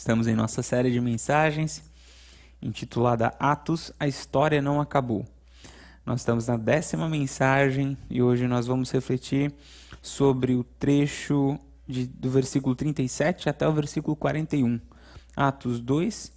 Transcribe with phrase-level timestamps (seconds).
[0.00, 1.82] Estamos em nossa série de mensagens
[2.62, 5.26] intitulada Atos, a história não acabou.
[6.06, 9.52] Nós estamos na décima mensagem e hoje nós vamos refletir
[10.00, 14.80] sobre o trecho de, do versículo 37 até o versículo 41.
[15.36, 16.32] Atos 2,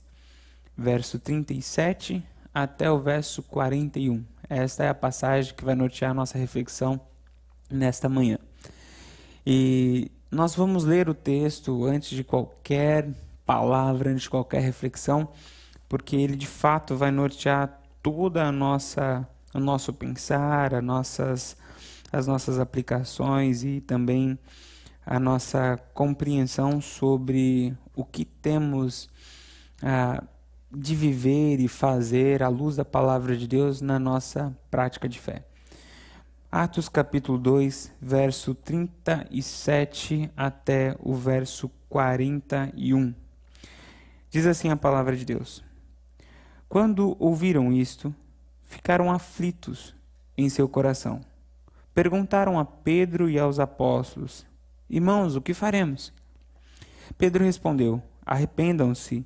[0.77, 2.21] verso 37
[2.53, 4.25] até o verso 41.
[4.49, 6.99] Esta é a passagem que vai nortear a nossa reflexão
[7.71, 8.37] nesta manhã.
[9.47, 13.07] E nós vamos ler o texto antes de qualquer
[13.45, 15.29] palavra, antes de qualquer reflexão,
[15.87, 21.57] porque ele de fato vai nortear toda a nossa o nosso pensar, as nossas
[22.11, 24.37] as nossas aplicações e também
[25.05, 29.09] a nossa compreensão sobre o que temos
[29.81, 30.23] ah,
[30.71, 35.43] de viver e fazer à luz da palavra de Deus na nossa prática de fé.
[36.51, 43.22] Atos capítulo 2, verso 37 até o verso 41.
[44.33, 45.63] Diz assim a palavra de Deus:
[46.67, 48.11] Quando ouviram isto,
[48.63, 49.95] ficaram aflitos
[50.35, 51.21] em seu coração.
[51.93, 54.43] Perguntaram a Pedro e aos apóstolos:
[54.89, 56.11] Irmãos, o que faremos?
[57.15, 59.23] Pedro respondeu: Arrependam-se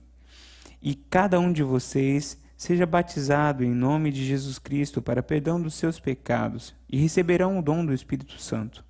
[0.82, 5.76] e cada um de vocês seja batizado em nome de Jesus Cristo para perdão dos
[5.76, 8.84] seus pecados e receberão o dom do Espírito Santo.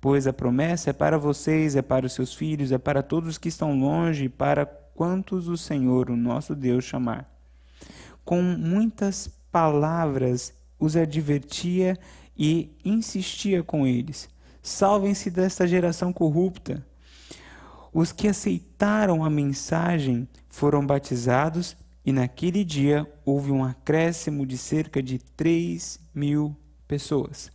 [0.00, 3.48] Pois a promessa é para vocês, é para os seus filhos, é para todos que
[3.48, 4.64] estão longe e para
[4.98, 7.32] quantos o Senhor, o nosso Deus, chamar.
[8.24, 11.96] Com muitas palavras os advertia
[12.36, 14.28] e insistia com eles:
[14.60, 16.84] Salvem-se desta geração corrupta.
[17.92, 25.00] Os que aceitaram a mensagem foram batizados e naquele dia houve um acréscimo de cerca
[25.00, 26.56] de 3 mil
[26.88, 27.52] pessoas.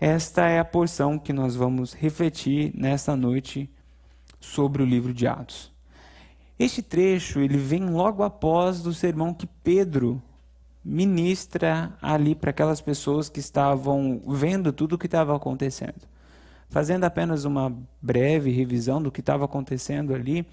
[0.00, 3.70] Esta é a porção que nós vamos refletir nesta noite
[4.40, 5.77] sobre o livro de Atos.
[6.58, 10.20] Este trecho ele vem logo após do sermão que Pedro
[10.84, 16.08] ministra ali para aquelas pessoas que estavam vendo tudo o que estava acontecendo.
[16.68, 20.46] Fazendo apenas uma breve revisão do que estava acontecendo ali,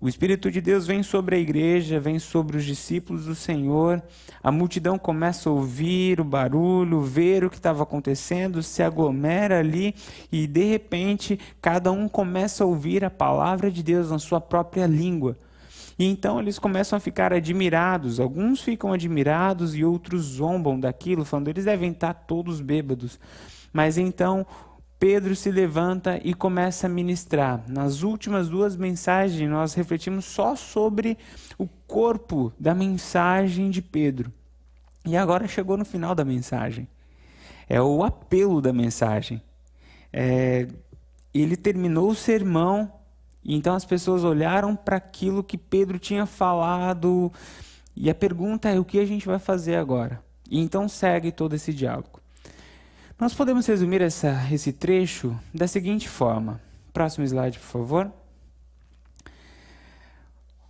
[0.00, 4.02] o Espírito de Deus vem sobre a igreja, vem sobre os discípulos do Senhor.
[4.42, 9.94] A multidão começa a ouvir o barulho, ver o que estava acontecendo, se aglomera ali
[10.32, 14.86] e de repente cada um começa a ouvir a palavra de Deus na sua própria
[14.86, 15.36] língua.
[15.98, 18.18] E então eles começam a ficar admirados.
[18.18, 23.20] Alguns ficam admirados e outros zombam daquilo, falando eles devem estar todos bêbados.
[23.70, 24.46] Mas então
[25.00, 27.64] Pedro se levanta e começa a ministrar.
[27.66, 31.16] Nas últimas duas mensagens, nós refletimos só sobre
[31.56, 34.30] o corpo da mensagem de Pedro.
[35.06, 36.86] E agora chegou no final da mensagem.
[37.66, 39.40] É o apelo da mensagem.
[40.12, 40.68] É,
[41.32, 42.92] ele terminou o sermão,
[43.42, 47.32] então as pessoas olharam para aquilo que Pedro tinha falado.
[47.96, 50.22] E a pergunta é: o que a gente vai fazer agora?
[50.50, 52.19] E então segue todo esse diálogo.
[53.20, 56.58] Nós podemos resumir essa, esse trecho da seguinte forma.
[56.90, 58.12] Próximo slide, por favor.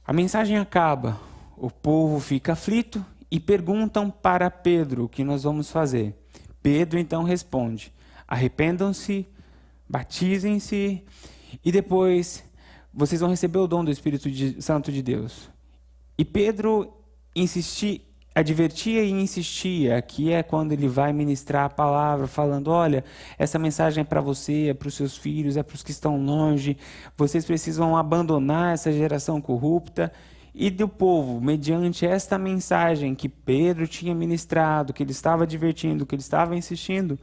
[0.04, 1.16] A mensagem acaba,
[1.56, 6.12] o povo fica aflito e perguntam para Pedro o que nós vamos fazer.
[6.60, 7.92] Pedro então responde:
[8.26, 9.28] arrependam-se,
[9.88, 11.04] batizem-se
[11.64, 12.42] e depois
[12.92, 15.48] vocês vão receber o dom do Espírito de, Santo de Deus.
[16.18, 16.92] E Pedro
[17.32, 18.00] insistia
[18.34, 23.04] advertia e insistia, aqui é quando ele vai ministrar a palavra, falando: olha,
[23.38, 26.22] essa mensagem é para você, é para os seus filhos, é para os que estão
[26.22, 26.76] longe,
[27.16, 30.12] vocês precisam abandonar essa geração corrupta.
[30.52, 36.14] E do povo, mediante esta mensagem que Pedro tinha ministrado, que ele estava advertindo, que
[36.16, 37.16] ele estava insistindo,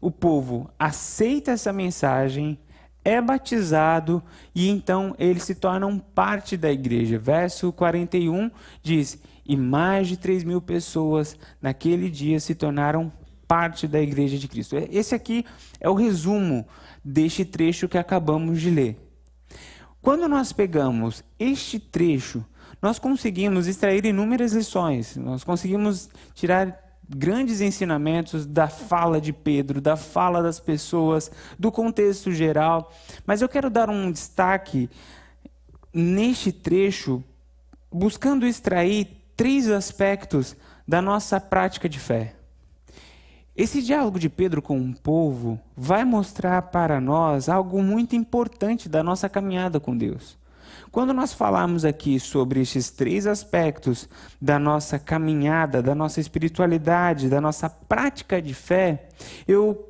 [0.00, 2.58] o povo aceita essa mensagem,
[3.04, 4.22] é batizado
[4.54, 7.18] e então eles se tornam parte da igreja.
[7.18, 8.50] Verso 41
[8.82, 13.12] diz: e mais de 3 mil pessoas naquele dia se tornaram
[13.46, 14.76] parte da igreja de Cristo.
[14.90, 15.44] Esse aqui
[15.78, 16.66] é o resumo
[17.04, 18.96] deste trecho que acabamos de ler.
[20.00, 22.44] Quando nós pegamos este trecho,
[22.80, 29.96] nós conseguimos extrair inúmeras lições, nós conseguimos tirar grandes ensinamentos da fala de Pedro, da
[29.96, 32.92] fala das pessoas, do contexto geral,
[33.26, 34.90] mas eu quero dar um destaque
[35.92, 37.22] neste trecho,
[37.90, 42.34] buscando extrair três aspectos da nossa prática de fé.
[43.56, 49.02] Esse diálogo de Pedro com o povo vai mostrar para nós algo muito importante da
[49.02, 50.36] nossa caminhada com Deus.
[50.90, 54.08] Quando nós falamos aqui sobre esses três aspectos
[54.40, 59.08] da nossa caminhada, da nossa espiritualidade, da nossa prática de fé,
[59.46, 59.88] eu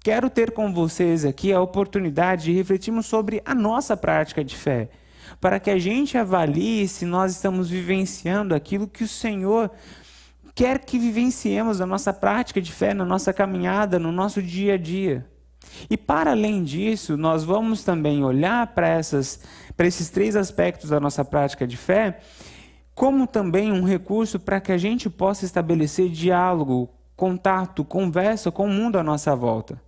[0.00, 4.90] quero ter com vocês aqui a oportunidade de refletirmos sobre a nossa prática de fé.
[5.40, 9.70] Para que a gente avalie se nós estamos vivenciando aquilo que o Senhor
[10.54, 14.78] quer que vivenciemos na nossa prática de fé, na nossa caminhada, no nosso dia a
[14.78, 15.26] dia.
[15.90, 19.40] E para além disso, nós vamos também olhar para, essas,
[19.76, 22.20] para esses três aspectos da nossa prática de fé,
[22.94, 28.70] como também um recurso para que a gente possa estabelecer diálogo, contato, conversa com o
[28.70, 29.80] mundo à nossa volta.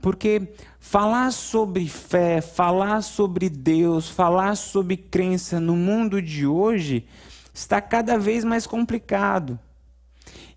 [0.00, 7.06] Porque falar sobre fé, falar sobre Deus, falar sobre crença no mundo de hoje
[7.52, 9.58] está cada vez mais complicado.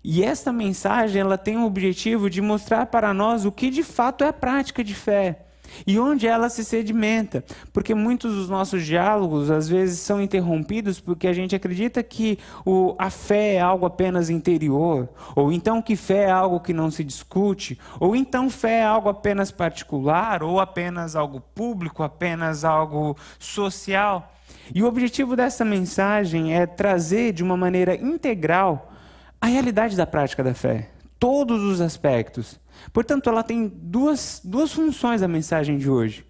[0.04, 4.22] E esta mensagem ela tem o objetivo de mostrar para nós o que de fato
[4.22, 5.47] é a prática de fé
[5.86, 11.26] e onde ela se sedimenta, porque muitos dos nossos diálogos às vezes são interrompidos porque
[11.26, 16.24] a gente acredita que o, a fé é algo apenas interior, ou então que fé
[16.24, 21.16] é algo que não se discute, ou então fé é algo apenas particular, ou apenas
[21.16, 24.32] algo público, apenas algo social.
[24.74, 28.92] E o objetivo dessa mensagem é trazer de uma maneira integral
[29.40, 32.60] a realidade da prática da fé, todos os aspectos.
[32.92, 36.24] Portanto, ela tem duas, duas funções a mensagem de hoje.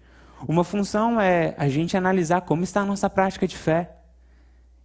[0.47, 3.91] Uma função é a gente analisar como está a nossa prática de fé.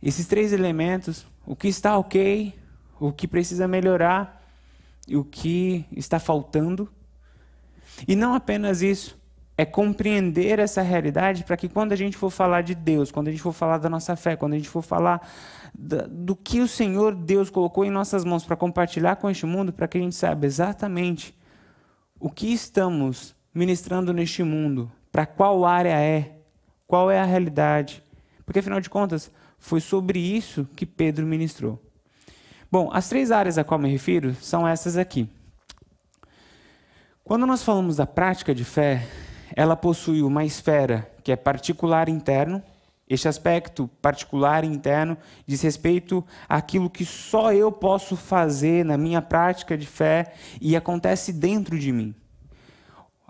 [0.02, 2.52] Esses três elementos, o que está ok,
[3.00, 4.42] o que precisa melhorar
[5.06, 6.90] e o que está faltando.
[8.06, 9.16] E não apenas isso,
[9.56, 13.30] é compreender essa realidade para que quando a gente for falar de Deus, quando a
[13.30, 15.26] gente for falar da nossa fé, quando a gente for falar
[15.76, 19.88] do que o Senhor Deus colocou em nossas mãos para compartilhar com este mundo, para
[19.88, 21.36] que a gente saiba exatamente
[22.18, 26.38] o que estamos ministrando neste mundo, para qual área é,
[26.86, 28.02] qual é a realidade.
[28.46, 31.82] Porque afinal de contas, foi sobre isso que Pedro ministrou.
[32.70, 35.28] Bom, as três áreas a qual me refiro são essas aqui.
[37.22, 39.08] Quando nós falamos da prática de fé,
[39.56, 42.62] ela possui uma esfera que é particular interno.
[43.14, 45.16] Este aspecto particular interno
[45.46, 51.32] diz respeito àquilo que só eu posso fazer na minha prática de fé e acontece
[51.32, 52.12] dentro de mim.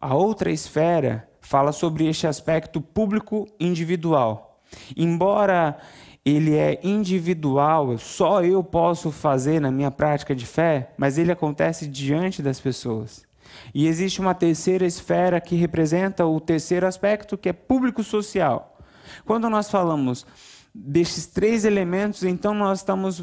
[0.00, 4.58] A outra esfera fala sobre este aspecto público individual.
[4.96, 5.76] Embora
[6.25, 11.86] ele é individual, só eu posso fazer na minha prática de fé, mas ele acontece
[11.86, 13.22] diante das pessoas.
[13.75, 18.74] E existe uma terceira esfera que representa o terceiro aspecto, que é público-social.
[19.25, 20.27] Quando nós falamos
[20.75, 23.23] destes três elementos, então nós estamos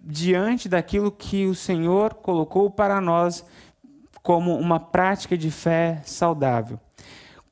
[0.00, 3.44] diante daquilo que o Senhor colocou para nós
[4.22, 6.78] como uma prática de fé saudável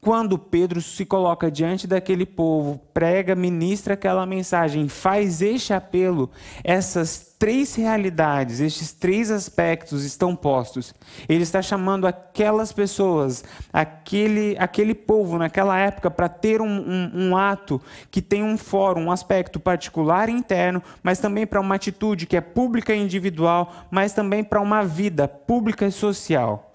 [0.01, 6.31] quando Pedro se coloca diante daquele povo, prega, ministra aquela mensagem, faz este apelo,
[6.63, 10.95] essas três realidades, estes três aspectos estão postos.
[11.29, 13.43] Ele está chamando aquelas pessoas,
[13.73, 19.07] aquele, aquele povo naquela época, para ter um, um, um ato que tem um fórum,
[19.07, 23.73] um aspecto particular e interno, mas também para uma atitude que é pública e individual,
[23.91, 26.68] mas também para uma vida pública e social.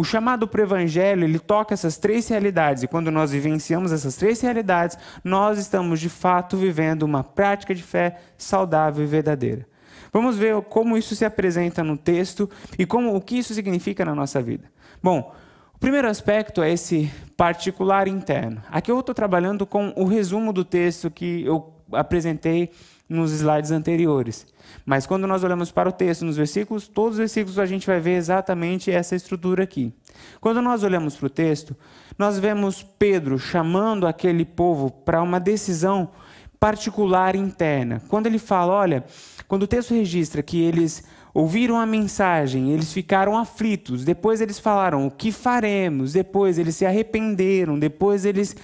[0.00, 4.16] O chamado para o evangelho, ele toca essas três realidades, e quando nós vivenciamos essas
[4.16, 9.66] três realidades, nós estamos de fato vivendo uma prática de fé saudável e verdadeira.
[10.10, 12.48] Vamos ver como isso se apresenta no texto
[12.78, 14.72] e como o que isso significa na nossa vida.
[15.02, 15.34] Bom,
[15.74, 18.62] o primeiro aspecto é esse particular interno.
[18.70, 22.70] Aqui eu estou trabalhando com o resumo do texto que eu apresentei
[23.06, 24.46] nos slides anteriores.
[24.84, 28.00] Mas quando nós olhamos para o texto, nos versículos, todos os versículos a gente vai
[28.00, 29.92] ver exatamente essa estrutura aqui.
[30.40, 31.76] Quando nós olhamos para o texto,
[32.18, 36.10] nós vemos Pedro chamando aquele povo para uma decisão
[36.58, 38.02] particular interna.
[38.08, 39.04] Quando ele fala, olha,
[39.48, 45.06] quando o texto registra que eles ouviram a mensagem, eles ficaram aflitos, depois eles falaram,
[45.06, 46.12] o que faremos?
[46.12, 48.56] Depois eles se arrependeram, depois eles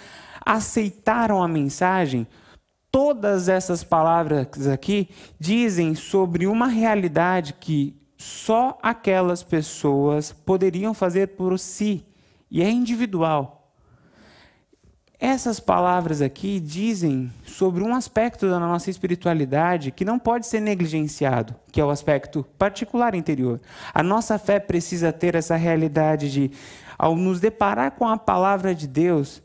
[0.45, 2.27] aceitaram a mensagem.
[2.97, 11.59] Todas essas palavras aqui dizem sobre uma realidade que só aquelas pessoas poderiam fazer por
[11.59, 12.07] si,
[12.51, 13.71] e é individual.
[15.21, 21.55] Essas palavras aqui dizem sobre um aspecto da nossa espiritualidade que não pode ser negligenciado,
[21.71, 23.61] que é o aspecto particular interior.
[23.93, 26.51] A nossa fé precisa ter essa realidade de,
[26.97, 29.43] ao nos deparar com a palavra de Deus,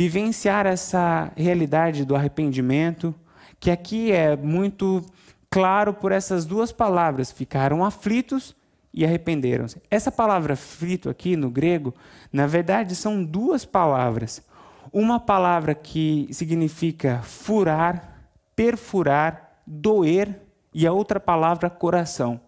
[0.00, 3.14] vivenciar essa realidade do arrependimento,
[3.60, 5.04] que aqui é muito
[5.50, 8.56] claro por essas duas palavras: ficaram aflitos
[8.94, 9.82] e arrependeram-se.
[9.90, 11.94] Essa palavra aflito aqui no grego,
[12.32, 14.42] na verdade, são duas palavras.
[14.90, 18.24] Uma palavra que significa furar,
[18.56, 20.40] perfurar, doer,
[20.72, 22.40] e a outra palavra coração.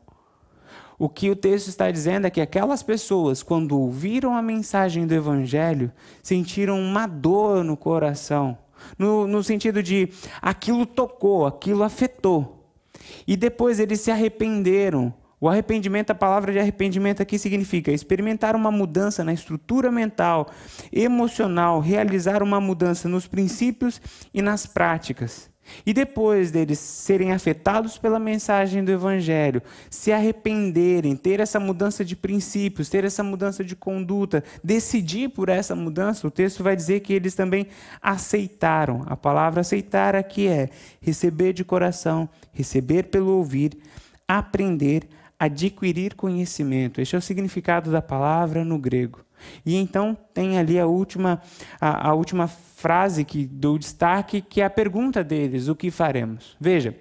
[1.02, 5.12] O que o texto está dizendo é que aquelas pessoas, quando ouviram a mensagem do
[5.12, 5.90] Evangelho,
[6.22, 8.56] sentiram uma dor no coração,
[8.96, 12.68] no, no sentido de aquilo tocou, aquilo afetou.
[13.26, 15.12] E depois eles se arrependeram.
[15.40, 20.52] O arrependimento, a palavra de arrependimento aqui significa experimentar uma mudança na estrutura mental,
[20.92, 24.00] emocional, realizar uma mudança nos princípios
[24.32, 25.51] e nas práticas.
[25.86, 32.14] E depois deles serem afetados pela mensagem do Evangelho, se arrependerem, ter essa mudança de
[32.14, 37.12] princípios, ter essa mudança de conduta, decidir por essa mudança, o texto vai dizer que
[37.12, 37.66] eles também
[38.00, 39.04] aceitaram.
[39.06, 40.68] A palavra aceitar aqui é
[41.00, 43.76] receber de coração, receber pelo ouvir,
[44.26, 47.00] aprender, adquirir conhecimento.
[47.00, 49.20] Este é o significado da palavra no grego.
[49.64, 51.40] E então tem ali a última,
[51.80, 56.56] a, a última frase que dou destaque, que é a pergunta deles: o que faremos?
[56.60, 56.96] Veja,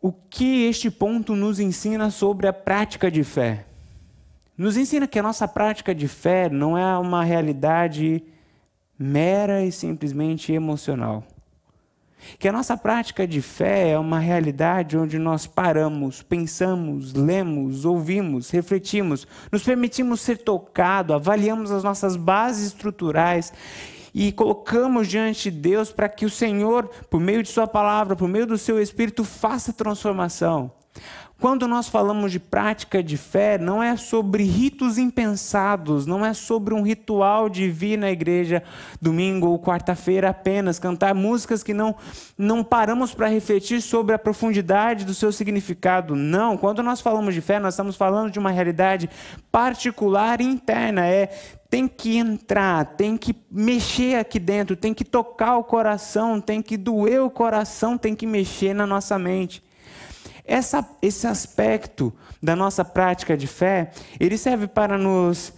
[0.00, 3.66] o que este ponto nos ensina sobre a prática de fé?
[4.56, 8.22] Nos ensina que a nossa prática de fé não é uma realidade
[8.98, 11.24] mera e simplesmente emocional.
[12.38, 18.50] Que a nossa prática de fé é uma realidade onde nós paramos, pensamos, lemos, ouvimos,
[18.50, 23.52] refletimos, nos permitimos ser tocados, avaliamos as nossas bases estruturais
[24.14, 28.28] e colocamos diante de Deus para que o Senhor, por meio de Sua palavra, por
[28.28, 30.72] meio do Seu Espírito, faça transformação.
[31.40, 36.74] Quando nós falamos de prática de fé, não é sobre ritos impensados, não é sobre
[36.74, 38.60] um ritual de vir na igreja
[39.00, 41.94] domingo ou quarta-feira apenas, cantar músicas que não,
[42.36, 46.16] não paramos para refletir sobre a profundidade do seu significado.
[46.16, 49.08] Não, quando nós falamos de fé, nós estamos falando de uma realidade
[49.52, 51.06] particular e interna.
[51.06, 51.30] É
[51.70, 56.76] tem que entrar, tem que mexer aqui dentro, tem que tocar o coração, tem que
[56.76, 59.67] doer o coração, tem que mexer na nossa mente.
[60.48, 62.10] Essa, esse aspecto
[62.42, 65.52] da nossa prática de fé, ele serve para nos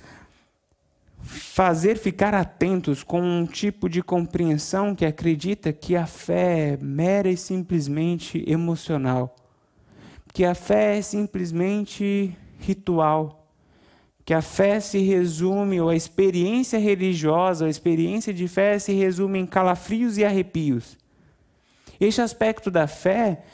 [1.23, 7.29] fazer ficar atentos com um tipo de compreensão que acredita que a fé é mera
[7.29, 9.37] e simplesmente emocional,
[10.35, 13.49] que a fé é simplesmente ritual,
[14.25, 19.39] que a fé se resume, ou a experiência religiosa, a experiência de fé se resume
[19.39, 20.99] em calafrios e arrepios.
[22.01, 23.45] Este aspecto da fé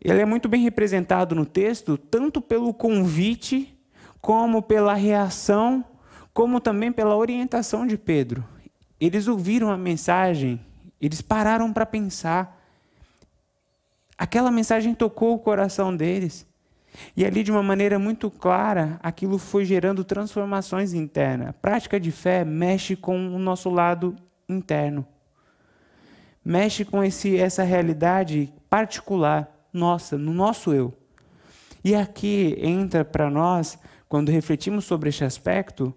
[0.00, 3.76] ele é muito bem representado no texto, tanto pelo convite,
[4.20, 5.84] como pela reação,
[6.32, 8.44] como também pela orientação de Pedro.
[9.00, 10.60] Eles ouviram a mensagem,
[11.00, 12.56] eles pararam para pensar.
[14.16, 16.46] Aquela mensagem tocou o coração deles.
[17.16, 21.48] E ali, de uma maneira muito clara, aquilo foi gerando transformações internas.
[21.48, 24.16] A prática de fé mexe com o nosso lado
[24.48, 25.06] interno.
[26.44, 30.94] Mexe com esse, essa realidade particular nossa, no nosso eu.
[31.84, 35.94] E aqui entra para nós, quando refletimos sobre este aspecto,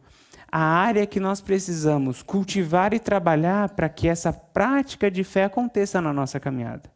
[0.51, 6.01] a área que nós precisamos cultivar e trabalhar para que essa prática de fé aconteça
[6.01, 6.91] na nossa caminhada.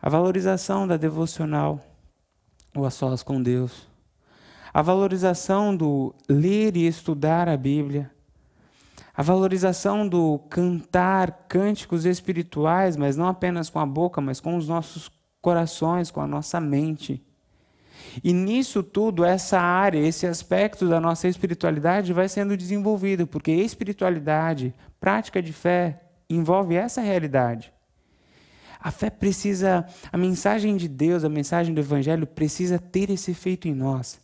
[0.00, 1.80] A valorização da devocional,
[2.76, 3.88] o a sós com Deus.
[4.72, 8.10] A valorização do ler e estudar a Bíblia.
[9.16, 14.68] A valorização do cantar cânticos espirituais, mas não apenas com a boca, mas com os
[14.68, 15.10] nossos
[15.40, 17.22] corações, com a nossa mente.
[18.22, 24.74] E nisso tudo, essa área, esse aspecto da nossa espiritualidade vai sendo desenvolvido, porque espiritualidade,
[24.98, 27.72] prática de fé, envolve essa realidade.
[28.80, 33.68] A fé precisa, a mensagem de Deus, a mensagem do Evangelho precisa ter esse efeito
[33.68, 34.18] em nós.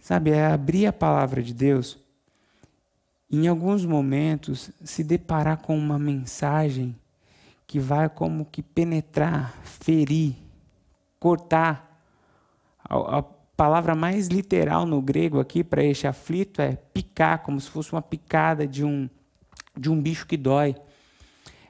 [0.00, 1.98] Sabe, é abrir a palavra de Deus,
[3.30, 6.96] em alguns momentos se deparar com uma mensagem
[7.68, 10.34] que vai como que penetrar, ferir,
[11.20, 12.02] cortar.
[12.82, 17.68] A, a palavra mais literal no grego aqui para este aflito é picar, como se
[17.68, 19.06] fosse uma picada de um,
[19.76, 20.74] de um bicho que dói.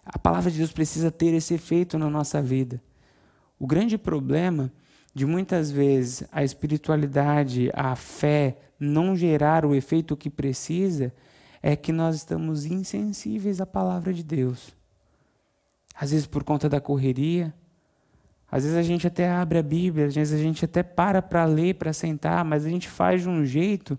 [0.06, 2.80] A palavra de Deus precisa ter esse efeito na nossa vida.
[3.58, 4.72] O grande problema
[5.12, 11.12] de muitas vezes a espiritualidade, a fé não gerar o efeito que precisa
[11.60, 14.77] é que nós estamos insensíveis à palavra de Deus
[15.98, 17.52] às vezes por conta da correria.
[18.50, 21.44] Às vezes a gente até abre a Bíblia, às vezes a gente até para para
[21.44, 23.98] ler, para sentar, mas a gente faz de um jeito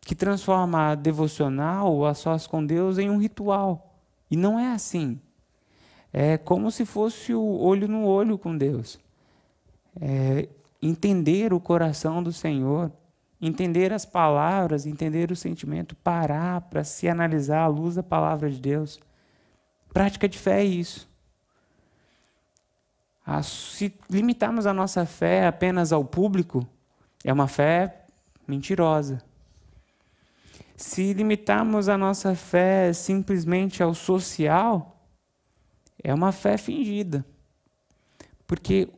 [0.00, 4.00] que transforma a devocional a sós com Deus em um ritual.
[4.30, 5.20] E não é assim.
[6.12, 8.98] É como se fosse o olho no olho com Deus.
[10.00, 10.48] É
[10.80, 12.90] entender o coração do Senhor,
[13.40, 18.60] entender as palavras, entender o sentimento, parar para se analisar à luz da palavra de
[18.60, 18.98] Deus.
[19.92, 21.08] Prática de fé é isso.
[23.26, 26.64] Ah, se limitarmos a nossa fé apenas ao público,
[27.24, 28.06] é uma fé
[28.46, 29.20] mentirosa.
[30.76, 35.02] Se limitarmos a nossa fé simplesmente ao social,
[36.04, 37.26] é uma fé fingida.
[38.46, 38.88] Porque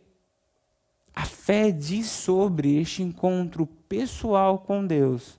[1.14, 5.38] a fé diz sobre este encontro pessoal com Deus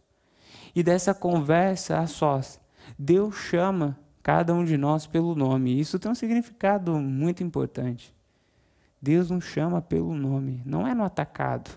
[0.76, 2.60] e dessa conversa a sós.
[2.98, 5.80] Deus chama cada um de nós pelo nome.
[5.80, 8.18] Isso tem um significado muito importante.
[9.02, 11.70] Deus nos chama pelo nome, não é no atacado.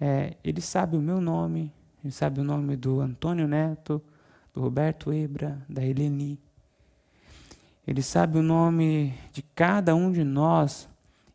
[0.00, 4.02] É, ele sabe o meu nome, ele sabe o nome do Antônio Neto,
[4.52, 6.40] do Roberto Ebra, da Eleni.
[7.86, 10.88] Ele sabe o nome de cada um de nós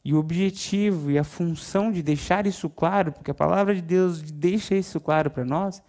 [0.03, 4.21] e o objetivo e a função de deixar isso claro, porque a palavra de Deus
[4.21, 5.83] deixa isso claro para nós,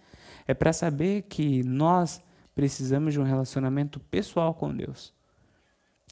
[0.45, 2.21] é para saber que nós
[2.53, 5.13] precisamos de um relacionamento pessoal com Deus.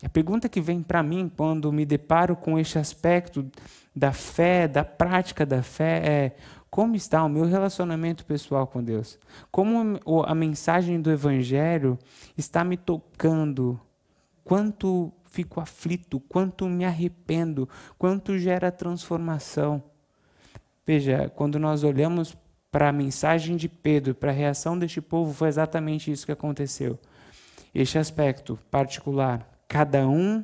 [0.03, 3.49] A pergunta que vem para mim quando me deparo com este aspecto
[3.95, 6.35] da fé, da prática da fé, é
[6.69, 9.17] como está o meu relacionamento pessoal com Deus?
[9.49, 11.97] Como a mensagem do Evangelho
[12.37, 13.79] está me tocando?
[14.43, 19.83] Quanto fico aflito, quanto me arrependo, quanto gera transformação.
[20.85, 22.37] Veja, quando nós olhamos
[22.71, 26.99] para a mensagem de Pedro, para a reação deste povo, foi exatamente isso que aconteceu.
[27.73, 30.43] Este aspecto particular, cada um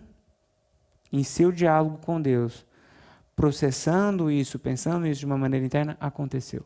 [1.11, 2.65] em seu diálogo com Deus,
[3.35, 6.65] processando isso, pensando isso de uma maneira interna, aconteceu.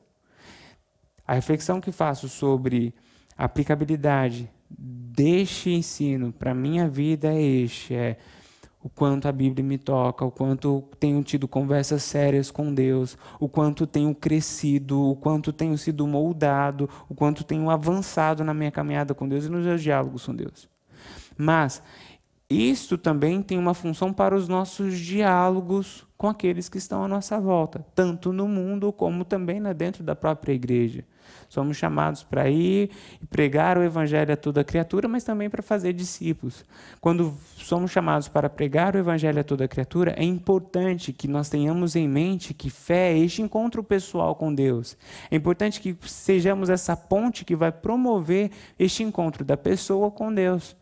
[1.25, 2.93] A reflexão que faço sobre
[3.37, 8.17] a aplicabilidade deste ensino para minha vida é este: é
[8.81, 13.49] o quanto a Bíblia me toca, o quanto tenho tido conversas sérias com Deus, o
[13.49, 19.13] quanto tenho crescido, o quanto tenho sido moldado, o quanto tenho avançado na minha caminhada
[19.13, 20.69] com Deus e nos meus diálogos com Deus.
[21.37, 21.83] Mas
[22.49, 27.39] isto também tem uma função para os nossos diálogos com aqueles que estão à nossa
[27.39, 31.03] volta, tanto no mundo como também dentro da própria igreja.
[31.49, 32.89] Somos chamados para ir
[33.21, 36.63] e pregar o evangelho a toda criatura, mas também para fazer discípulos.
[37.01, 41.95] Quando somos chamados para pregar o evangelho a toda criatura, é importante que nós tenhamos
[41.97, 44.97] em mente que fé é este encontro pessoal com Deus.
[45.29, 50.75] É importante que sejamos essa ponte que vai promover este encontro da pessoa com Deus.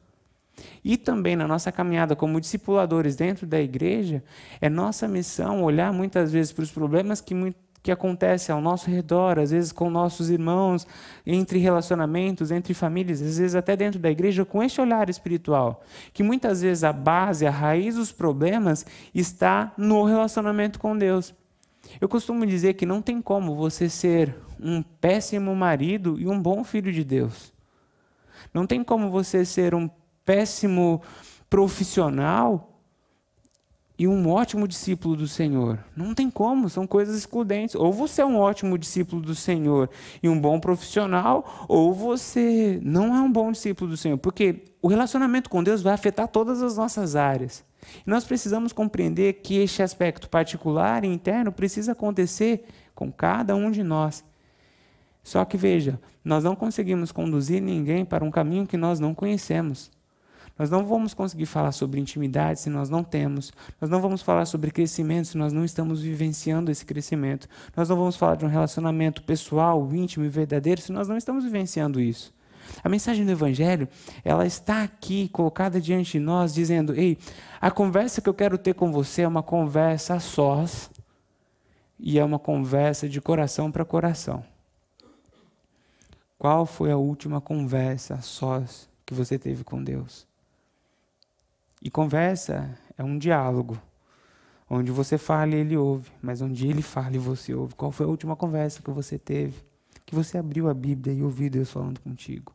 [0.84, 4.24] E também na nossa caminhada como discipuladores dentro da igreja,
[4.62, 7.34] é nossa missão olhar muitas vezes para os problemas que,
[7.82, 10.88] que acontecem ao nosso redor, às vezes com nossos irmãos,
[11.26, 15.84] entre relacionamentos, entre famílias, às vezes até dentro da igreja, com este olhar espiritual.
[16.14, 21.34] Que muitas vezes a base, a raiz dos problemas está no relacionamento com Deus.
[22.00, 26.64] Eu costumo dizer que não tem como você ser um péssimo marido e um bom
[26.64, 27.54] filho de Deus.
[28.54, 29.90] Não tem como você ser um
[30.26, 31.02] péssimo
[31.50, 32.72] profissional
[33.98, 35.80] e um ótimo discípulo do Senhor.
[35.96, 37.76] Não tem como, são coisas excludentes.
[37.76, 39.90] Ou você é um ótimo discípulo do Senhor
[40.22, 44.88] e um bom profissional, ou você não é um bom discípulo do Senhor, porque o
[44.88, 47.64] relacionamento com Deus vai afetar todas as nossas áreas.
[48.06, 53.72] E nós precisamos compreender que este aspecto particular e interno precisa acontecer com cada um
[53.72, 54.24] de nós.
[55.24, 59.92] Só que veja, nós não conseguimos conduzir ninguém para um caminho que nós não conhecemos.
[60.58, 63.52] Nós não vamos conseguir falar sobre intimidade se nós não temos.
[63.80, 67.48] Nós não vamos falar sobre crescimento se nós não estamos vivenciando esse crescimento.
[67.76, 71.44] Nós não vamos falar de um relacionamento pessoal, íntimo e verdadeiro se nós não estamos
[71.44, 72.34] vivenciando isso.
[72.84, 73.88] A mensagem do Evangelho,
[74.24, 77.18] ela está aqui colocada diante de nós, dizendo: Ei,
[77.60, 80.90] a conversa que eu quero ter com você é uma conversa a sós
[82.00, 84.44] e é uma conversa de coração para coração.
[86.40, 90.28] Qual foi a última conversa a sós que você teve com Deus?
[91.86, 93.80] E conversa é um diálogo,
[94.68, 97.76] onde você fala e ele ouve, mas onde ele fala e você ouve.
[97.76, 99.64] Qual foi a última conversa que você teve?
[100.04, 102.52] Que você abriu a Bíblia e ouviu Deus falando contigo?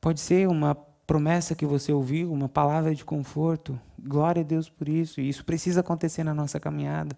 [0.00, 3.78] Pode ser uma promessa que você ouviu, uma palavra de conforto.
[3.96, 5.20] Glória a Deus por isso.
[5.20, 7.16] E isso precisa acontecer na nossa caminhada.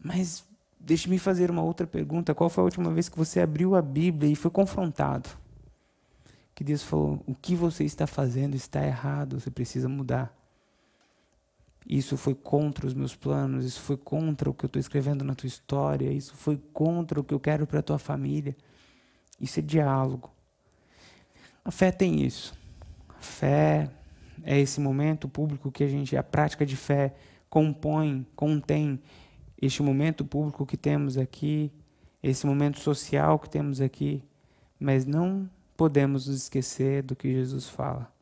[0.00, 0.44] Mas
[0.78, 2.32] deixe-me fazer uma outra pergunta.
[2.32, 5.28] Qual foi a última vez que você abriu a Bíblia e foi confrontado?
[6.58, 10.36] Que Deus falou: o que você está fazendo está errado, você precisa mudar.
[11.88, 15.36] Isso foi contra os meus planos, isso foi contra o que eu estou escrevendo na
[15.36, 18.56] tua história, isso foi contra o que eu quero para a tua família.
[19.40, 20.32] Isso é diálogo.
[21.64, 22.52] A fé tem isso.
[23.08, 23.88] A fé
[24.42, 27.14] é esse momento público que a gente, a prática de fé
[27.48, 29.00] compõe, contém
[29.62, 31.70] este momento público que temos aqui,
[32.20, 34.24] esse momento social que temos aqui,
[34.80, 38.12] mas não podemos nos esquecer do que Jesus fala.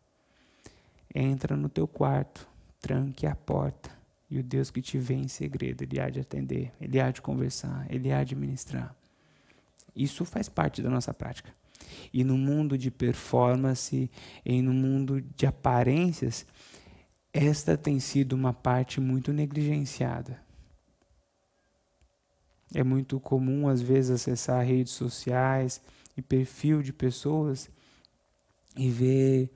[1.12, 2.46] Entra no teu quarto,
[2.78, 3.90] tranque a porta,
[4.30, 7.22] e o Deus que te vê em segredo, Ele há de atender, Ele há de
[7.22, 8.94] conversar, Ele há de ministrar.
[9.94, 11.50] Isso faz parte da nossa prática.
[12.12, 14.10] E no mundo de performance,
[14.44, 16.44] e no mundo de aparências,
[17.32, 20.38] esta tem sido uma parte muito negligenciada.
[22.74, 25.80] É muito comum, às vezes, acessar redes sociais
[26.16, 27.70] e perfil de pessoas
[28.76, 29.50] e ver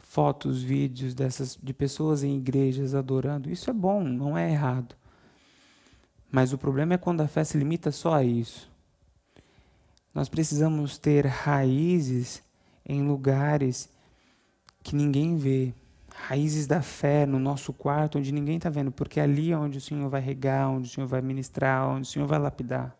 [0.00, 3.50] fotos, vídeos dessas de pessoas em igrejas adorando.
[3.50, 4.94] Isso é bom, não é errado.
[6.30, 8.70] Mas o problema é quando a fé se limita só a isso.
[10.14, 12.42] Nós precisamos ter raízes
[12.86, 13.88] em lugares
[14.82, 15.74] que ninguém vê.
[16.14, 19.80] Raízes da fé no nosso quarto, onde ninguém está vendo, porque ali é onde o
[19.80, 22.96] Senhor vai regar, onde o Senhor vai ministrar, onde o Senhor vai lapidar.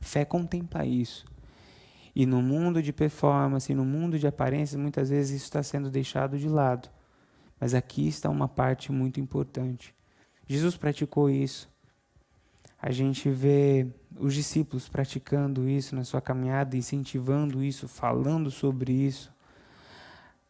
[0.00, 1.26] Fé contempla isso.
[2.18, 6.38] E no mundo de performance, no mundo de aparências, muitas vezes isso está sendo deixado
[6.38, 6.88] de lado.
[7.60, 9.94] Mas aqui está uma parte muito importante.
[10.48, 11.70] Jesus praticou isso.
[12.80, 13.86] A gente vê
[14.18, 19.30] os discípulos praticando isso na sua caminhada, incentivando isso, falando sobre isso.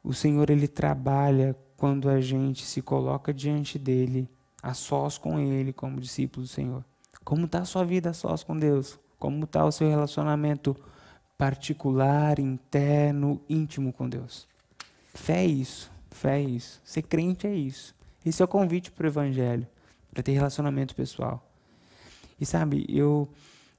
[0.05, 4.31] O Senhor ele trabalha quando a gente se coloca diante dele,
[4.63, 6.85] a sós com ele, como discípulo do Senhor.
[7.25, 9.01] Como está a sua vida a sós com Deus?
[9.19, 10.77] Como está o seu relacionamento
[11.37, 14.47] particular, interno, íntimo com Deus?
[15.15, 16.81] Fé é isso, fé é isso.
[16.85, 17.95] Ser crente é isso.
[18.25, 19.67] Esse é o convite para o Evangelho,
[20.13, 21.49] para ter relacionamento pessoal.
[22.41, 23.29] E sabe, eu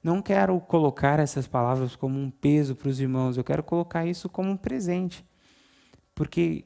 [0.02, 4.28] não quero colocar essas palavras como um peso para os irmãos, eu quero colocar isso
[4.28, 5.24] como um presente.
[6.14, 6.64] Porque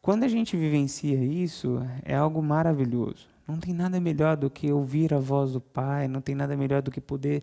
[0.00, 3.26] quando a gente vivencia isso, é algo maravilhoso.
[3.46, 6.80] Não tem nada melhor do que ouvir a voz do Pai, não tem nada melhor
[6.80, 7.42] do que poder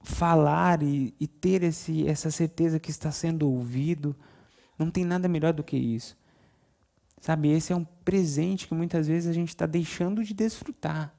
[0.00, 4.16] falar e, e ter esse, essa certeza que está sendo ouvido.
[4.78, 6.16] Não tem nada melhor do que isso.
[7.20, 11.14] Sabe, esse é um presente que muitas vezes a gente está deixando de desfrutar.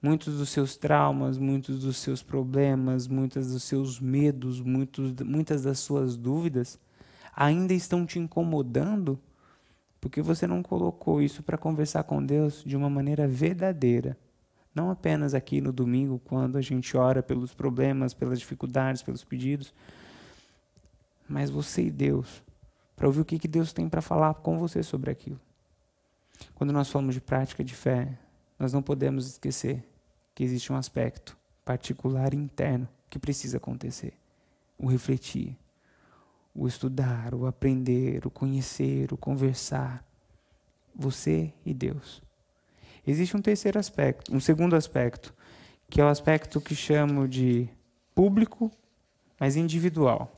[0.00, 5.78] Muitos dos seus traumas, muitos dos seus problemas, muitos dos seus medos, muitos, muitas das
[5.80, 6.78] suas dúvidas
[7.34, 9.20] ainda estão te incomodando
[10.00, 14.16] porque você não colocou isso para conversar com Deus de uma maneira verdadeira.
[14.78, 19.74] Não apenas aqui no domingo, quando a gente ora pelos problemas, pelas dificuldades, pelos pedidos,
[21.28, 22.44] mas você e Deus,
[22.94, 25.40] para ouvir o que, que Deus tem para falar com você sobre aquilo.
[26.54, 28.16] Quando nós falamos de prática de fé,
[28.56, 29.84] nós não podemos esquecer
[30.32, 34.12] que existe um aspecto particular interno que precisa acontecer:
[34.78, 35.56] o refletir,
[36.54, 40.04] o estudar, o aprender, o conhecer, o conversar.
[40.94, 42.27] Você e Deus.
[43.08, 45.32] Existe um terceiro aspecto, um segundo aspecto,
[45.88, 47.66] que é o aspecto que chamo de
[48.14, 48.70] público,
[49.40, 50.30] mas individual.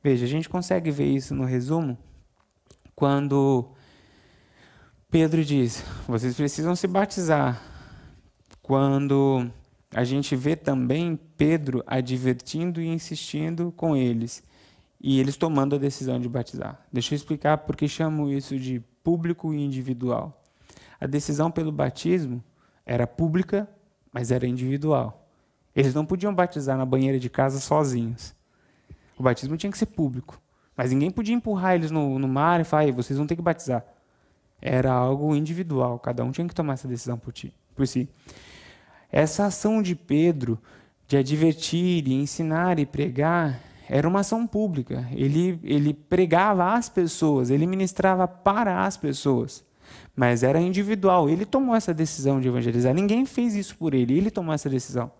[0.00, 1.98] Veja, a gente consegue ver isso no resumo
[2.94, 3.68] quando
[5.10, 7.60] Pedro diz: vocês precisam se batizar.
[8.62, 9.50] Quando
[9.92, 14.40] a gente vê também Pedro advertindo e insistindo com eles,
[15.00, 16.80] e eles tomando a decisão de batizar.
[16.92, 20.41] Deixa eu explicar porque chamo isso de público e individual.
[21.02, 22.42] A decisão pelo batismo
[22.84, 23.68] era pública,
[24.12, 25.26] mas era individual.
[25.74, 28.34] Eles não podiam batizar na banheira de casa sozinhos.
[29.18, 30.40] O batismo tinha que ser público.
[30.76, 33.84] Mas ninguém podia empurrar eles no, no mar e falar, vocês vão ter que batizar
[34.62, 38.08] era algo individual, cada um tinha que tomar essa decisão por, ti, por si.
[39.10, 40.56] Essa ação de Pedro
[41.08, 45.06] de advertir, e ensinar e pregar era uma ação pública.
[45.10, 49.64] Ele, ele pregava às pessoas, ele ministrava para as pessoas,
[50.14, 51.28] mas era individual.
[51.28, 52.94] Ele tomou essa decisão de evangelizar.
[52.94, 55.10] Ninguém fez isso por ele, ele tomou essa decisão.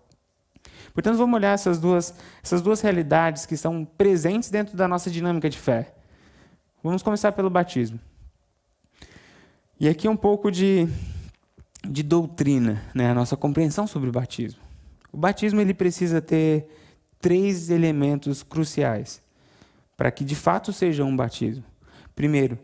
[0.93, 5.49] Portanto, vamos olhar essas duas, essas duas realidades que estão presentes dentro da nossa dinâmica
[5.49, 5.93] de fé.
[6.83, 7.99] Vamos começar pelo batismo.
[9.79, 10.87] E aqui um pouco de,
[11.87, 13.09] de doutrina, né?
[13.09, 14.61] a nossa compreensão sobre o batismo.
[15.11, 16.67] O batismo ele precisa ter
[17.19, 19.21] três elementos cruciais
[19.95, 21.63] para que de fato seja um batismo.
[22.15, 22.59] Primeiro,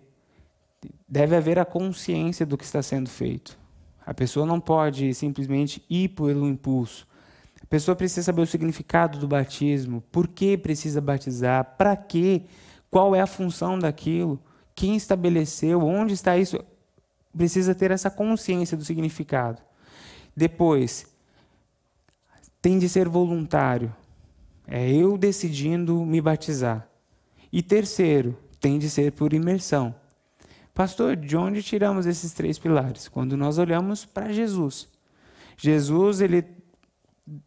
[1.07, 3.57] deve haver a consciência do que está sendo feito.
[4.05, 7.07] A pessoa não pode simplesmente ir pelo impulso.
[7.61, 12.43] A pessoa precisa saber o significado do batismo, por que precisa batizar, para quê,
[12.89, 14.39] qual é a função daquilo,
[14.73, 16.59] quem estabeleceu, onde está isso
[17.35, 19.61] precisa ter essa consciência do significado.
[20.35, 21.05] Depois,
[22.61, 23.93] tem de ser voluntário.
[24.67, 26.87] É eu decidindo me batizar.
[27.51, 29.95] E terceiro, tem de ser por imersão.
[30.79, 33.09] Pastor, de onde tiramos esses três pilares?
[33.09, 34.87] Quando nós olhamos para Jesus.
[35.57, 36.45] Jesus, ele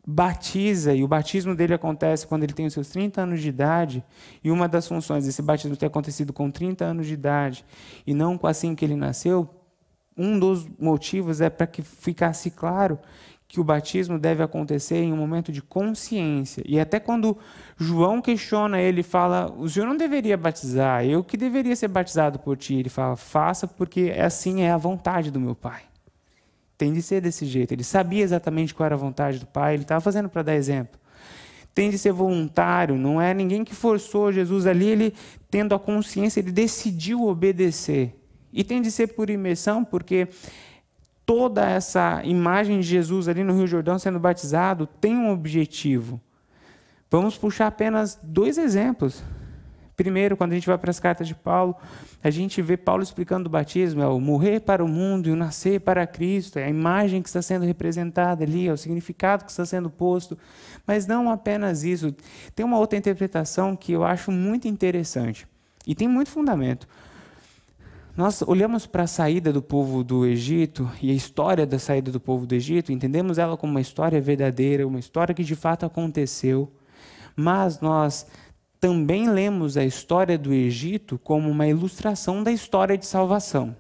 [0.06, 4.04] batiza, e o batismo dele acontece quando ele tem os seus 30 anos de idade,
[4.44, 7.64] e uma das funções desse batismo ter acontecido com 30 anos de idade,
[8.06, 9.48] e não assim que ele nasceu,
[10.14, 12.98] um dos motivos é para que ficasse claro
[13.52, 16.64] que o batismo deve acontecer em um momento de consciência.
[16.66, 17.36] E até quando
[17.76, 22.56] João questiona ele, fala: O senhor não deveria batizar, eu que deveria ser batizado por
[22.56, 22.76] ti.
[22.76, 25.82] Ele fala: Faça, porque assim é a vontade do meu pai.
[26.78, 27.72] Tem de ser desse jeito.
[27.72, 30.98] Ele sabia exatamente qual era a vontade do pai, ele estava fazendo para dar exemplo.
[31.74, 35.14] Tem de ser voluntário, não é ninguém que forçou Jesus ali, ele
[35.50, 38.18] tendo a consciência, ele decidiu obedecer.
[38.50, 40.26] E tem de ser por imersão, porque
[41.24, 46.20] toda essa imagem de Jesus ali no Rio Jordão sendo batizado tem um objetivo.
[47.10, 49.22] Vamos puxar apenas dois exemplos.
[49.94, 51.76] Primeiro, quando a gente vai para as cartas de Paulo,
[52.24, 55.36] a gente vê Paulo explicando o batismo, é o morrer para o mundo e o
[55.36, 59.50] nascer para Cristo, é a imagem que está sendo representada ali, é o significado que
[59.50, 60.36] está sendo posto.
[60.86, 62.14] Mas não apenas isso.
[62.54, 65.46] Tem uma outra interpretação que eu acho muito interessante
[65.86, 66.88] e tem muito fundamento.
[68.14, 72.20] Nós olhamos para a saída do povo do Egito e a história da saída do
[72.20, 76.70] povo do Egito, entendemos ela como uma história verdadeira, uma história que de fato aconteceu,
[77.34, 78.26] mas nós
[78.78, 83.74] também lemos a história do Egito como uma ilustração da história de salvação.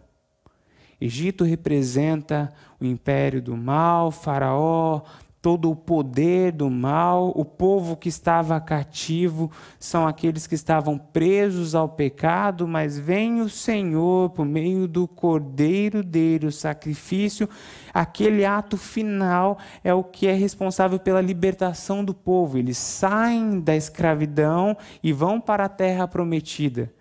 [0.98, 5.02] Egito representa o império do mal, Faraó,
[5.42, 11.74] todo o poder do mal, o povo que estava cativo são aqueles que estavam presos
[11.74, 17.48] ao pecado, mas vem o Senhor por meio do cordeiro dele, o sacrifício,
[17.92, 22.56] aquele ato final é o que é responsável pela libertação do povo.
[22.56, 26.92] Eles saem da escravidão e vão para a terra prometida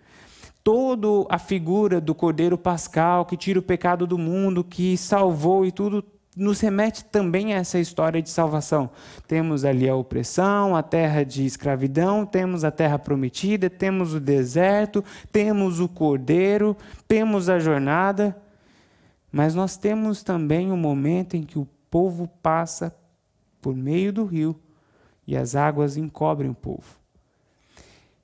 [0.64, 5.72] toda a figura do Cordeiro Pascal que tira o pecado do mundo, que salvou e
[5.72, 6.04] tudo
[6.36, 8.90] nos remete também a essa história de salvação.
[9.28, 15.04] Temos ali a opressão, a terra de escravidão, temos a terra prometida, temos o deserto,
[15.30, 18.36] temos o cordeiro, temos a jornada,
[19.30, 22.94] mas nós temos também o momento em que o povo passa
[23.60, 24.58] por meio do rio
[25.26, 26.96] e as águas encobrem o povo.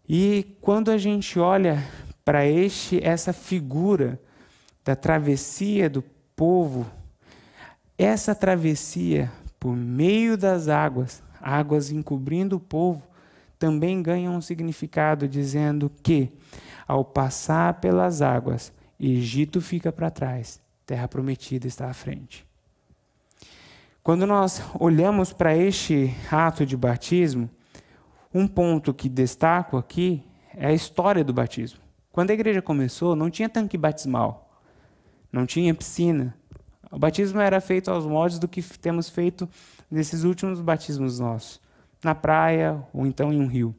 [0.09, 1.85] E quando a gente olha
[2.25, 4.19] para este essa figura
[4.83, 6.03] da travessia do
[6.35, 6.87] povo
[7.99, 13.03] essa travessia por meio das águas, águas encobrindo o povo,
[13.59, 16.33] também ganha um significado dizendo que,
[16.87, 22.47] ao passar pelas águas, Egito fica para trás, terra prometida está à frente.
[24.03, 27.51] Quando nós olhamos para este ato de batismo,
[28.33, 30.25] um ponto que destaco aqui
[30.57, 31.81] é a história do batismo.
[32.11, 34.51] Quando a igreja começou, não tinha tanque batismal,
[35.33, 36.35] não tinha piscina,
[36.91, 39.49] o batismo era feito aos moldes do que temos feito
[39.91, 41.61] nesses últimos batismos nossos,
[42.03, 43.75] na praia ou então em um rio.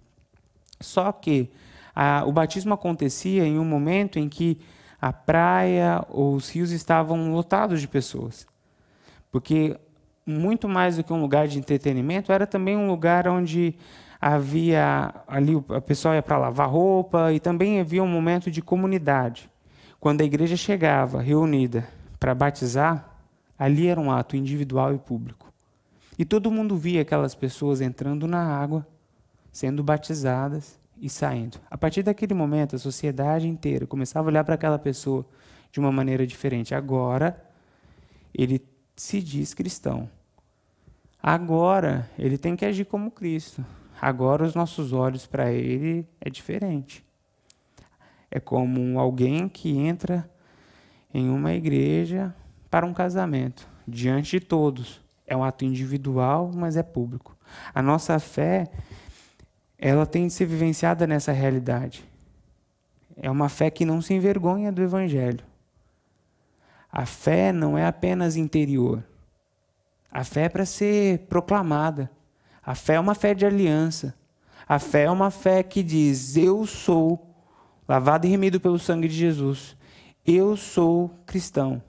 [0.80, 1.50] Só que
[1.96, 4.60] a, o batismo acontecia em um momento em que
[5.02, 8.46] a praia ou os rios estavam lotados de pessoas.
[9.32, 9.78] Porque
[10.26, 13.76] muito mais do que um lugar de entretenimento, era também um lugar onde
[14.22, 19.50] havia ali a pessoa ia para lavar roupa e também havia um momento de comunidade.
[20.00, 21.88] Quando a igreja chegava reunida
[22.20, 23.18] para batizar,
[23.58, 25.52] ali era um ato individual e público.
[26.18, 28.86] E todo mundo via aquelas pessoas entrando na água,
[29.52, 31.60] sendo batizadas e saindo.
[31.72, 35.26] A partir daquele momento, a sociedade inteira começava a olhar para aquela pessoa
[35.72, 36.76] de uma maneira diferente.
[36.76, 37.42] Agora,
[38.34, 38.62] ele
[38.96, 40.10] se diz cristão.
[41.24, 43.64] Agora, ele tem que agir como Cristo.
[44.02, 47.06] Agora, os nossos olhos para ele é diferente.
[48.30, 50.30] É como alguém que entra
[51.14, 52.34] em uma igreja
[52.70, 55.02] para um casamento, diante de todos.
[55.26, 57.36] É um ato individual, mas é público.
[57.74, 58.70] A nossa fé,
[59.78, 62.04] ela tem de ser vivenciada nessa realidade.
[63.16, 65.44] É uma fé que não se envergonha do evangelho.
[66.92, 69.04] A fé não é apenas interior.
[70.12, 72.10] A fé é para ser proclamada.
[72.66, 74.16] A fé é uma fé de aliança.
[74.68, 77.36] A fé é uma fé que diz: Eu sou
[77.88, 79.78] lavado e remido pelo sangue de Jesus.
[80.32, 81.82] Eu sou cristão.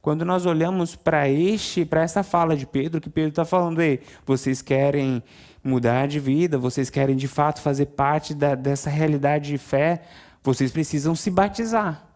[0.00, 3.98] Quando nós olhamos para este, para essa fala de Pedro, que Pedro está falando, Ei,
[4.24, 5.20] vocês querem
[5.62, 10.02] mudar de vida, vocês querem de fato fazer parte da, dessa realidade de fé,
[10.40, 12.06] vocês precisam se batizar.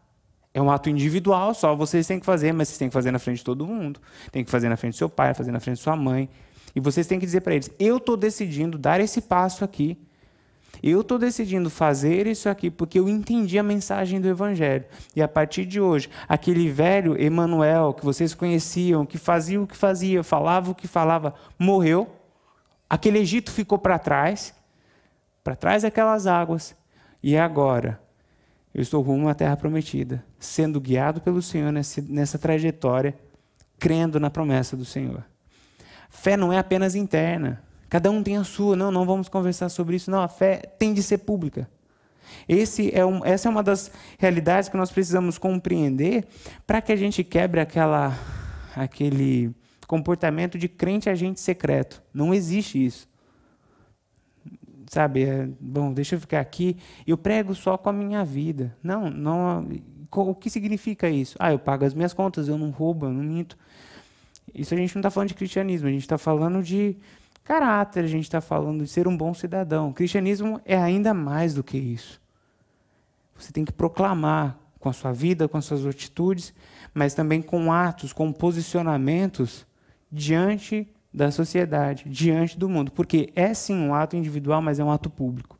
[0.55, 3.19] É um ato individual, só vocês têm que fazer, mas vocês têm que fazer na
[3.19, 3.99] frente de todo mundo.
[4.31, 6.31] Tem que fazer na frente do seu pai, fazer na frente de sua mãe.
[6.73, 9.99] E vocês têm que dizer para eles: eu estou decidindo dar esse passo aqui
[10.91, 14.85] eu estou decidindo fazer isso aqui porque eu entendi a mensagem do Evangelho.
[15.15, 19.77] E a partir de hoje, aquele velho Emanuel que vocês conheciam, que fazia o que
[19.77, 22.11] fazia, falava o que falava, morreu.
[22.91, 24.53] Aquele Egito ficou para trás,
[25.45, 26.75] para trás daquelas águas.
[27.23, 28.01] E agora,
[28.75, 33.15] eu estou rumo à terra prometida, sendo guiado pelo Senhor nessa, nessa trajetória,
[33.79, 35.25] crendo na promessa do Senhor.
[36.11, 37.63] Fé não é apenas interna.
[37.93, 38.75] Cada um tem a sua.
[38.75, 40.11] Não, não vamos conversar sobre isso.
[40.11, 41.69] Não, a fé tem de ser pública.
[42.91, 46.25] É um, essa é uma das realidades que nós precisamos compreender
[46.67, 48.19] para que a gente quebre aquela,
[48.75, 49.55] aquele
[49.87, 52.03] comportamento de crente agente secreto.
[52.15, 53.07] Não existe isso.
[54.89, 58.75] Sabe, é, bom, deixa eu ficar aqui, eu prego só com a minha vida.
[58.83, 59.69] Não, não.
[60.11, 61.37] O que significa isso?
[61.39, 63.59] Ah, eu pago as minhas contas, eu não roubo, eu não minto.
[64.55, 66.97] Isso a gente não está falando de cristianismo, a gente está falando de
[67.45, 69.91] caráter, a gente está falando de ser um bom cidadão.
[69.91, 72.21] O cristianismo é ainda mais do que isso.
[73.37, 76.53] Você tem que proclamar com a sua vida, com as suas atitudes,
[76.93, 79.67] mas também com atos, com posicionamentos
[80.11, 82.91] diante da sociedade, diante do mundo.
[82.91, 85.59] Porque é sim um ato individual, mas é um ato público.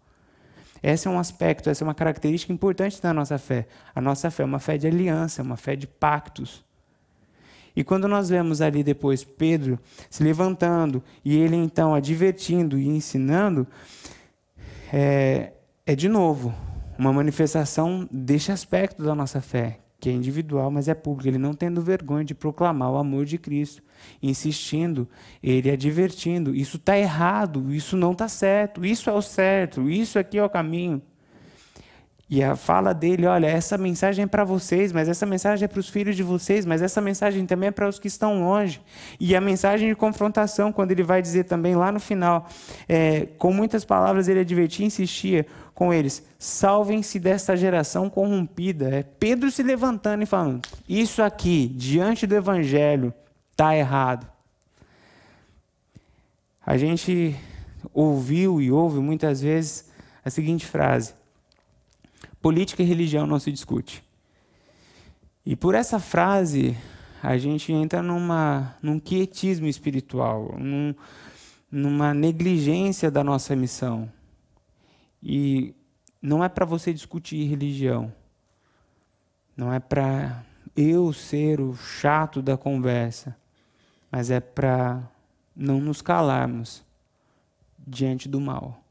[0.83, 3.69] Esse é um aspecto, essa é uma característica importante da nossa fé.
[3.95, 6.65] A nossa fé é uma fé de aliança, é uma fé de pactos.
[7.75, 9.79] E quando nós vemos ali depois Pedro
[10.11, 13.67] se levantando e ele então advertindo e ensinando,
[14.93, 15.53] é,
[15.87, 16.55] é de novo
[16.99, 21.29] uma manifestação deste aspecto da nossa fé, que é individual, mas é público.
[21.29, 23.83] Ele não tendo vergonha de proclamar o amor de Cristo,
[24.23, 25.09] insistindo,
[25.43, 30.39] ele advertindo: isso está errado, isso não está certo, isso é o certo, isso aqui
[30.39, 31.01] é o caminho.
[32.35, 35.79] E a fala dele, olha, essa mensagem é para vocês, mas essa mensagem é para
[35.79, 38.81] os filhos de vocês, mas essa mensagem também é para os que estão longe.
[39.21, 42.49] E a mensagem de confrontação, quando ele vai dizer também lá no final,
[42.89, 48.89] é, com muitas palavras ele advertia e insistia com eles: salvem-se desta geração corrompida.
[48.89, 53.13] É Pedro se levantando e falando: isso aqui, diante do evangelho,
[53.51, 54.27] está errado.
[56.65, 57.37] A gente
[57.93, 59.93] ouviu e ouve muitas vezes
[60.25, 61.21] a seguinte frase
[62.43, 64.03] política e religião não se discute.
[65.47, 66.77] E por essa frase,
[67.23, 70.93] a gente entra numa, num quietismo espiritual, num,
[71.71, 74.11] numa negligência da nossa missão.
[75.23, 75.73] E
[76.21, 78.13] não é para você discutir religião.
[79.57, 80.45] Não é para
[80.77, 83.37] eu ser o chato da conversa,
[84.11, 85.03] mas é para
[85.55, 86.85] não nos calarmos
[87.87, 88.82] diante do mal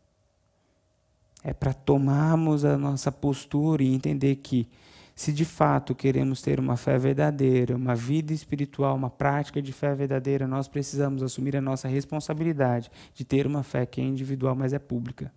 [1.43, 4.67] é para tomarmos a nossa postura e entender que,
[5.15, 9.93] se de fato queremos ter uma fé verdadeira, uma vida espiritual, uma prática de fé
[9.93, 14.73] verdadeira, nós precisamos assumir a nossa responsabilidade de ter uma fé que é individual, mas
[14.73, 15.31] é pública.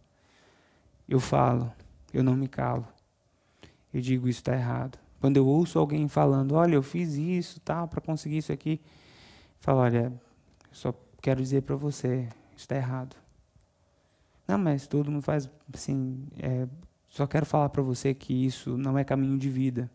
[1.08, 1.72] Eu falo,
[2.12, 2.86] eu não me calo.
[3.92, 4.98] Eu digo isso está errado.
[5.20, 8.80] Quando eu ouço alguém falando, olha, eu fiz isso, tal, para conseguir isso aqui,
[9.58, 10.12] falo, olha,
[10.70, 13.16] eu só quero dizer para você, está errado.
[14.46, 16.26] Não, mas todo mundo faz assim.
[16.38, 16.66] É,
[17.08, 19.90] só quero falar para você que isso não é caminho de vida.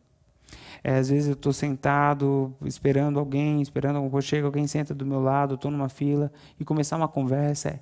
[0.84, 5.20] É, às vezes eu estou sentado esperando alguém, esperando algum chega alguém senta do meu
[5.20, 7.80] lado, estou numa fila e começar uma conversa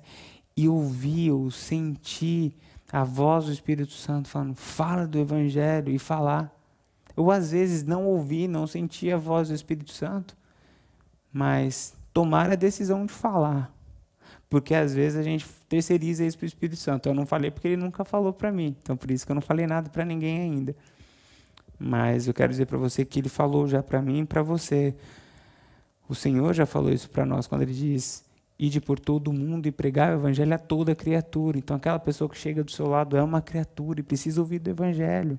[0.56, 2.54] e ouvir ou sentir
[2.92, 6.52] a voz do Espírito Santo falando, fala do Evangelho e falar.
[7.16, 10.36] Ou às vezes não ouvir, não sentir a voz do Espírito Santo,
[11.32, 13.72] mas tomar a decisão de falar.
[14.48, 17.08] Porque às vezes a gente terceiriza isso para o Espírito Santo.
[17.08, 18.74] Eu não falei porque ele nunca falou para mim.
[18.82, 20.74] Então por isso que eu não falei nada para ninguém ainda.
[21.78, 24.94] Mas eu quero dizer para você que ele falou já para mim e para você.
[26.08, 28.24] O Senhor já falou isso para nós quando ele diz:
[28.58, 31.58] Ide por todo o mundo e pregar o evangelho a toda criatura.
[31.58, 34.70] Então aquela pessoa que chega do seu lado é uma criatura e precisa ouvir do
[34.70, 35.38] evangelho.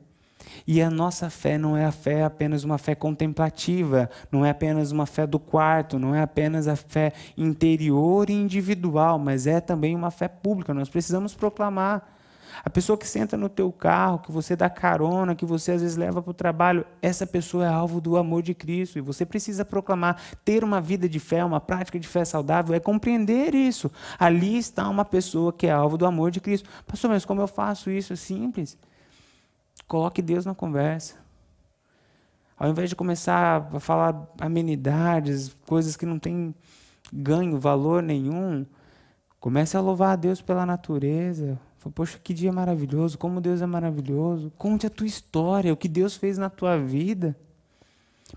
[0.68, 4.92] E a nossa fé não é a fé apenas uma fé contemplativa, não é apenas
[4.92, 9.96] uma fé do quarto, não é apenas a fé interior e individual, mas é também
[9.96, 10.74] uma fé pública.
[10.74, 12.20] Nós precisamos proclamar.
[12.64, 15.96] A pessoa que senta no teu carro, que você dá carona, que você às vezes
[15.96, 18.98] leva para o trabalho, essa pessoa é alvo do amor de Cristo.
[18.98, 20.22] E você precisa proclamar.
[20.44, 23.92] Ter uma vida de fé, uma prática de fé saudável, é compreender isso.
[24.18, 26.70] Ali está uma pessoa que é alvo do amor de Cristo.
[26.86, 28.14] Pastor, mas como eu faço isso?
[28.14, 28.78] É simples.
[29.90, 31.16] Coloque Deus na conversa.
[32.56, 36.54] Ao invés de começar a falar amenidades, coisas que não têm
[37.12, 38.68] ganho, valor nenhum,
[39.40, 41.60] comece a louvar a Deus pela natureza.
[41.96, 44.52] Poxa, que dia maravilhoso, como Deus é maravilhoso.
[44.60, 47.36] Conte a tua história, o que Deus fez na tua vida.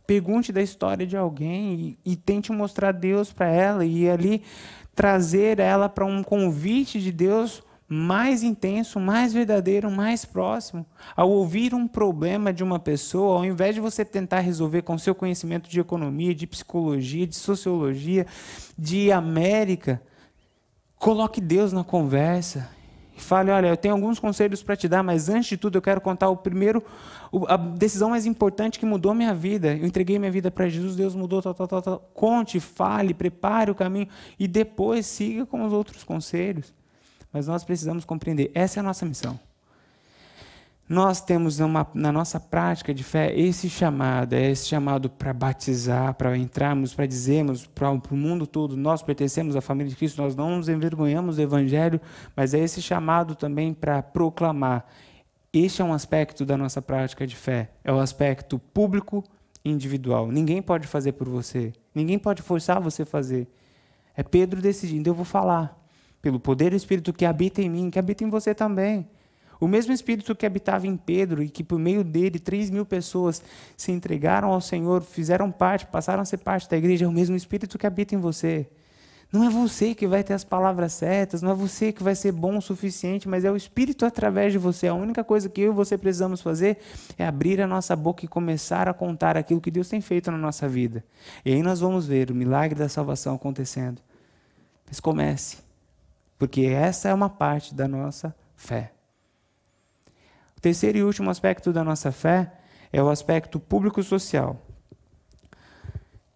[0.06, 4.42] Pergunte da história de alguém e, e tente mostrar Deus para ela e ali
[4.94, 7.62] trazer ela para um convite de Deus
[7.92, 10.86] mais intenso, mais verdadeiro, mais próximo.
[11.14, 15.14] Ao ouvir um problema de uma pessoa, ao invés de você tentar resolver com seu
[15.14, 18.26] conhecimento de economia, de psicologia, de sociologia,
[18.78, 20.00] de América,
[20.96, 22.70] coloque Deus na conversa
[23.22, 26.00] fale: olha, eu tenho alguns conselhos para te dar, mas antes de tudo eu quero
[26.00, 26.82] contar o primeiro,
[27.46, 29.76] a decisão mais importante que mudou minha vida.
[29.76, 32.10] Eu entreguei minha vida para Jesus, Deus mudou, tal, tal, tal, tal.
[32.12, 36.74] Conte, fale, prepare o caminho e depois siga com os outros conselhos.
[37.32, 39.38] Mas nós precisamos compreender: essa é a nossa missão.
[40.88, 46.12] Nós temos uma, na nossa prática de fé esse chamado, é esse chamado para batizar,
[46.14, 50.36] para entrarmos, para dizermos para o mundo todo, nós pertencemos à família de Cristo, nós
[50.36, 51.98] não nos envergonhamos do Evangelho,
[52.36, 54.84] mas é esse chamado também para proclamar.
[55.50, 59.24] Este é um aspecto da nossa prática de fé, é o aspecto público
[59.64, 60.30] e individual.
[60.30, 63.48] Ninguém pode fazer por você, ninguém pode forçar você a fazer.
[64.14, 65.81] É Pedro decidindo, eu vou falar,
[66.22, 69.06] pelo poder do Espírito que habita em mim, que habita em você também.
[69.60, 73.42] O mesmo Espírito que habitava em Pedro e que por meio dele três mil pessoas
[73.76, 77.36] se entregaram ao Senhor, fizeram parte, passaram a ser parte da igreja, é o mesmo
[77.36, 78.66] Espírito que habita em você.
[79.32, 82.32] Não é você que vai ter as palavras certas, não é você que vai ser
[82.32, 84.88] bom o suficiente, mas é o Espírito através de você.
[84.88, 86.78] A única coisa que eu e você precisamos fazer
[87.16, 90.36] é abrir a nossa boca e começar a contar aquilo que Deus tem feito na
[90.36, 91.02] nossa vida.
[91.46, 94.02] E aí nós vamos ver o milagre da salvação acontecendo.
[94.86, 95.58] Mas comece,
[96.42, 98.90] porque essa é uma parte da nossa fé
[100.60, 102.52] terceiro e último aspecto da nossa fé
[102.92, 104.60] é o aspecto público-social.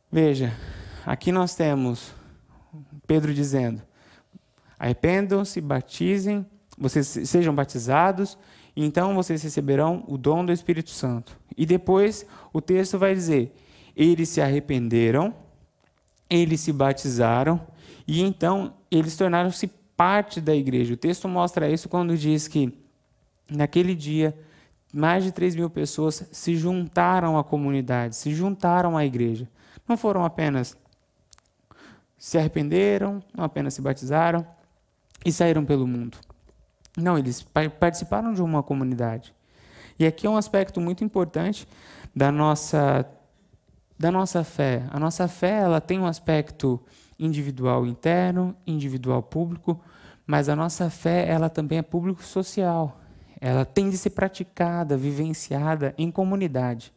[0.09, 0.53] Veja,
[1.05, 2.15] aqui nós temos
[3.05, 3.83] Pedro dizendo:
[4.79, 6.47] arrependam-se, batizem,
[6.79, 8.39] vocês sejam batizados,
[8.77, 11.37] e então vocês receberão o dom do Espírito Santo.
[11.57, 13.53] E depois o texto vai dizer:
[13.97, 15.35] eles se arrependeram,
[16.31, 17.61] eles se batizaram,
[18.07, 20.94] e então eles tornaram-se parte da igreja.
[20.94, 22.86] O texto mostra isso quando diz que
[23.51, 24.36] Naquele dia,
[24.92, 29.49] mais de 3 mil pessoas se juntaram à comunidade, se juntaram à igreja.
[29.88, 30.76] Não foram apenas
[32.18, 34.44] se arrependeram, não apenas se batizaram
[35.24, 36.18] e saíram pelo mundo.
[36.97, 37.47] Não, eles
[37.78, 39.32] participaram de uma comunidade.
[39.99, 41.68] E aqui é um aspecto muito importante
[42.14, 43.07] da nossa
[43.99, 44.84] da nossa fé.
[44.90, 46.82] A nossa fé, ela tem um aspecto
[47.19, 49.81] individual interno, individual público,
[50.27, 53.01] mas a nossa fé, ela também é público social
[53.41, 56.93] ela tem de ser praticada, vivenciada em comunidade.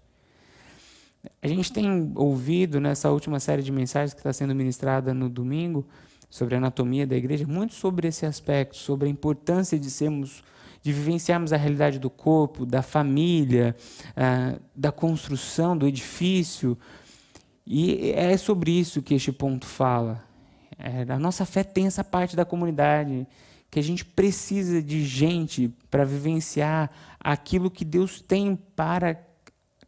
[1.41, 5.85] A gente tem ouvido nessa última série de mensagens que está sendo ministrada no domingo
[6.29, 10.43] sobre a anatomia da igreja, muito sobre esse aspecto, sobre a importância de sermos,
[10.81, 13.75] de vivenciarmos a realidade do corpo, da família,
[14.15, 16.77] ah, da construção do edifício.
[17.71, 20.23] E é sobre isso que este ponto fala.
[20.75, 23.27] É, a nossa fé tem essa parte da comunidade
[23.69, 26.89] que a gente precisa de gente para vivenciar
[27.19, 29.23] aquilo que Deus tem para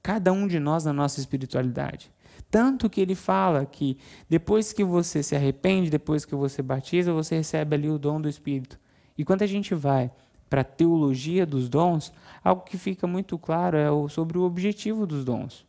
[0.03, 2.11] cada um de nós na nossa espiritualidade.
[2.51, 3.97] Tanto que ele fala que
[4.29, 8.29] depois que você se arrepende, depois que você batiza, você recebe ali o dom do
[8.29, 8.77] Espírito.
[9.17, 10.11] E quando a gente vai
[10.47, 12.13] para a teologia dos dons,
[12.43, 15.65] algo que fica muito claro é sobre o objetivo dos dons.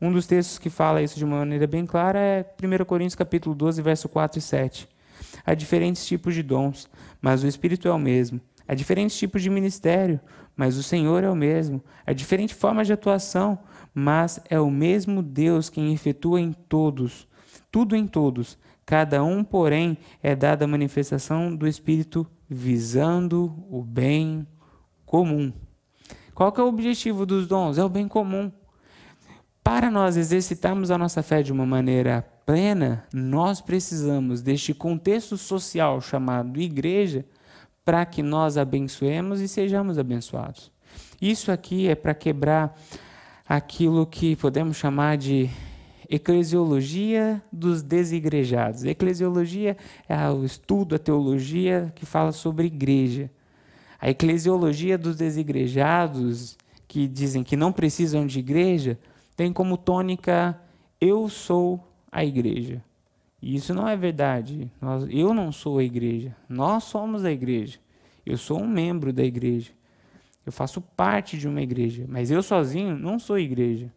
[0.00, 3.54] Um dos textos que fala isso de uma maneira bem clara é 1 Coríntios capítulo
[3.54, 4.88] 12, verso 4 e 7.
[5.44, 6.88] Há diferentes tipos de dons,
[7.20, 8.40] mas o Espírito é o mesmo.
[8.68, 10.20] Há diferentes tipos de ministério,
[10.54, 11.82] mas o Senhor é o mesmo.
[12.06, 13.58] Há diferentes formas de atuação,
[13.94, 17.26] mas é o mesmo Deus quem efetua em todos,
[17.70, 18.58] tudo em todos.
[18.84, 24.46] Cada um, porém, é dada a manifestação do Espírito visando o bem
[25.06, 25.52] comum.
[26.34, 27.78] Qual é o objetivo dos dons?
[27.78, 28.52] É o bem comum.
[29.66, 36.00] Para nós exercitarmos a nossa fé de uma maneira plena, nós precisamos deste contexto social
[36.00, 37.26] chamado igreja
[37.84, 40.70] para que nós abençoemos e sejamos abençoados.
[41.20, 42.78] Isso aqui é para quebrar
[43.44, 45.50] aquilo que podemos chamar de
[46.08, 48.84] eclesiologia dos desigrejados.
[48.84, 49.76] Eclesiologia
[50.08, 53.28] é o estudo, a teologia que fala sobre igreja.
[54.00, 56.56] A eclesiologia dos desigrejados,
[56.86, 58.96] que dizem que não precisam de igreja,
[59.36, 60.58] tem como tônica
[61.00, 62.82] eu sou a igreja.
[63.40, 64.70] E isso não é verdade.
[64.80, 66.34] Nós, eu não sou a igreja.
[66.48, 67.78] Nós somos a igreja.
[68.24, 69.72] Eu sou um membro da igreja.
[70.44, 72.06] Eu faço parte de uma igreja.
[72.08, 73.92] Mas eu sozinho não sou igreja.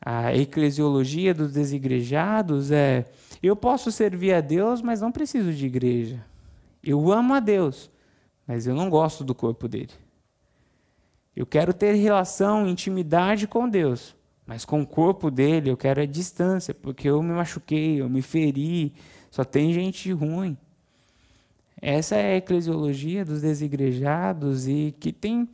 [0.00, 3.10] A eclesiologia dos desigrejados é:
[3.42, 6.24] eu posso servir a Deus, mas não preciso de igreja.
[6.82, 7.90] Eu amo a Deus,
[8.46, 9.92] mas eu não gosto do corpo dele.
[11.34, 14.14] Eu quero ter relação, intimidade com Deus,
[14.48, 18.22] mas com o corpo dele eu quero a distância, porque eu me machuquei, eu me
[18.22, 18.94] feri,
[19.30, 20.56] só tem gente ruim.
[21.82, 25.46] Essa é a eclesiologia dos desigrejados e que tem,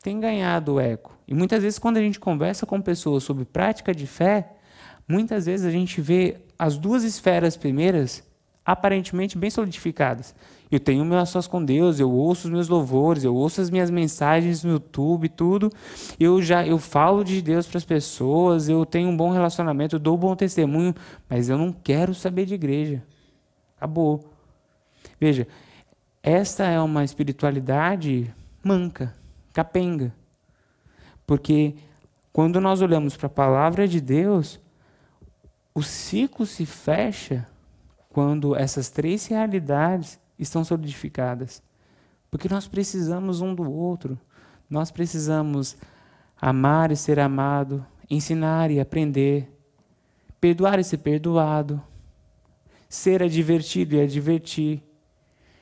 [0.00, 1.18] tem ganhado eco.
[1.26, 4.52] E muitas vezes, quando a gente conversa com pessoas sobre prática de fé,
[5.08, 8.22] muitas vezes a gente vê as duas esferas primeiras
[8.64, 10.32] aparentemente bem solidificadas.
[10.70, 13.90] Eu tenho meus sós com Deus, eu ouço os meus louvores, eu ouço as minhas
[13.90, 15.70] mensagens no YouTube, tudo.
[16.20, 20.00] Eu já eu falo de Deus para as pessoas, eu tenho um bom relacionamento, eu
[20.00, 20.94] dou um bom testemunho,
[21.28, 23.02] mas eu não quero saber de igreja.
[23.76, 24.24] Acabou.
[25.18, 25.46] Veja,
[26.22, 29.14] esta é uma espiritualidade manca,
[29.52, 30.12] capenga.
[31.26, 31.76] Porque
[32.32, 34.60] quando nós olhamos para a palavra de Deus,
[35.74, 37.46] o ciclo se fecha
[38.10, 41.62] quando essas três realidades estão solidificadas.
[42.30, 44.18] Porque nós precisamos um do outro.
[44.68, 45.76] Nós precisamos
[46.40, 49.50] amar e ser amado, ensinar e aprender,
[50.40, 51.82] perdoar e ser perdoado,
[52.88, 54.82] ser advertido e advertir,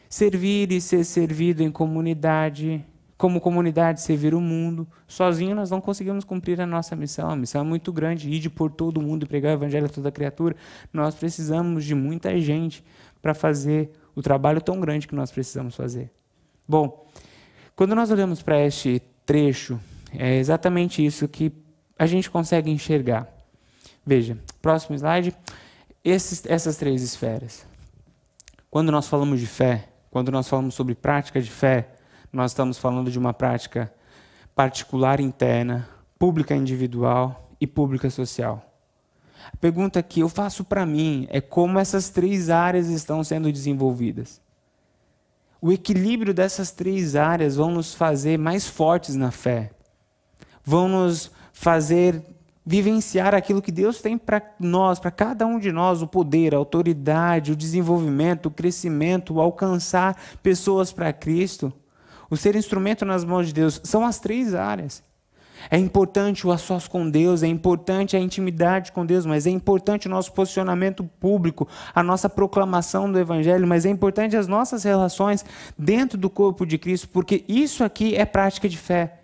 [0.08, 2.84] servir e ser servido em comunidade,
[3.16, 4.86] como comunidade servir o mundo.
[5.06, 7.30] Sozinho nós não conseguimos cumprir a nossa missão.
[7.30, 10.12] A missão é muito grande, ir por todo mundo e pregar o evangelho a toda
[10.12, 10.54] criatura.
[10.92, 12.84] Nós precisamos de muita gente
[13.22, 16.10] para fazer o trabalho tão grande que nós precisamos fazer.
[16.66, 17.06] Bom,
[17.76, 19.78] quando nós olhamos para este trecho,
[20.10, 21.52] é exatamente isso que
[21.98, 23.28] a gente consegue enxergar.
[24.04, 25.36] Veja, próximo slide.
[26.02, 27.66] Esses, essas três esferas.
[28.70, 31.90] Quando nós falamos de fé, quando nós falamos sobre prática de fé,
[32.32, 33.92] nós estamos falando de uma prática
[34.54, 35.88] particular interna,
[36.18, 38.65] pública individual e pública social.
[39.52, 44.40] A pergunta que eu faço para mim é como essas três áreas estão sendo desenvolvidas.
[45.60, 49.70] O equilíbrio dessas três áreas vão nos fazer mais fortes na fé,
[50.64, 52.22] vão nos fazer
[52.64, 56.58] vivenciar aquilo que Deus tem para nós, para cada um de nós, o poder, a
[56.58, 61.72] autoridade, o desenvolvimento, o crescimento, o alcançar pessoas para Cristo
[62.30, 65.02] o ser instrumento nas mãos de Deus, são as três áreas.
[65.70, 69.50] É importante o a sós com Deus, é importante a intimidade com Deus, mas é
[69.50, 74.84] importante o nosso posicionamento público, a nossa proclamação do Evangelho, mas é importante as nossas
[74.84, 75.44] relações
[75.76, 79.20] dentro do corpo de Cristo, porque isso aqui é prática de fé.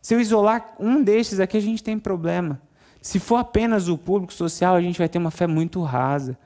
[0.00, 2.60] Se eu isolar um destes aqui, a gente tem problema.
[3.00, 6.36] Se for apenas o público social, a gente vai ter uma fé muito rasa.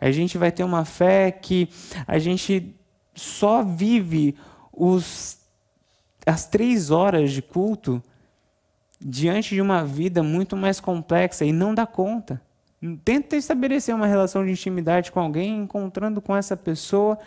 [0.00, 1.68] A gente vai ter uma fé que
[2.06, 2.74] a gente
[3.14, 4.36] só vive
[4.72, 5.38] os,
[6.26, 8.02] as três horas de culto
[9.04, 12.40] diante de uma vida muito mais complexa e não dá conta.
[13.04, 17.18] Tenta estabelecer uma relação de intimidade com alguém, encontrando com essa pessoa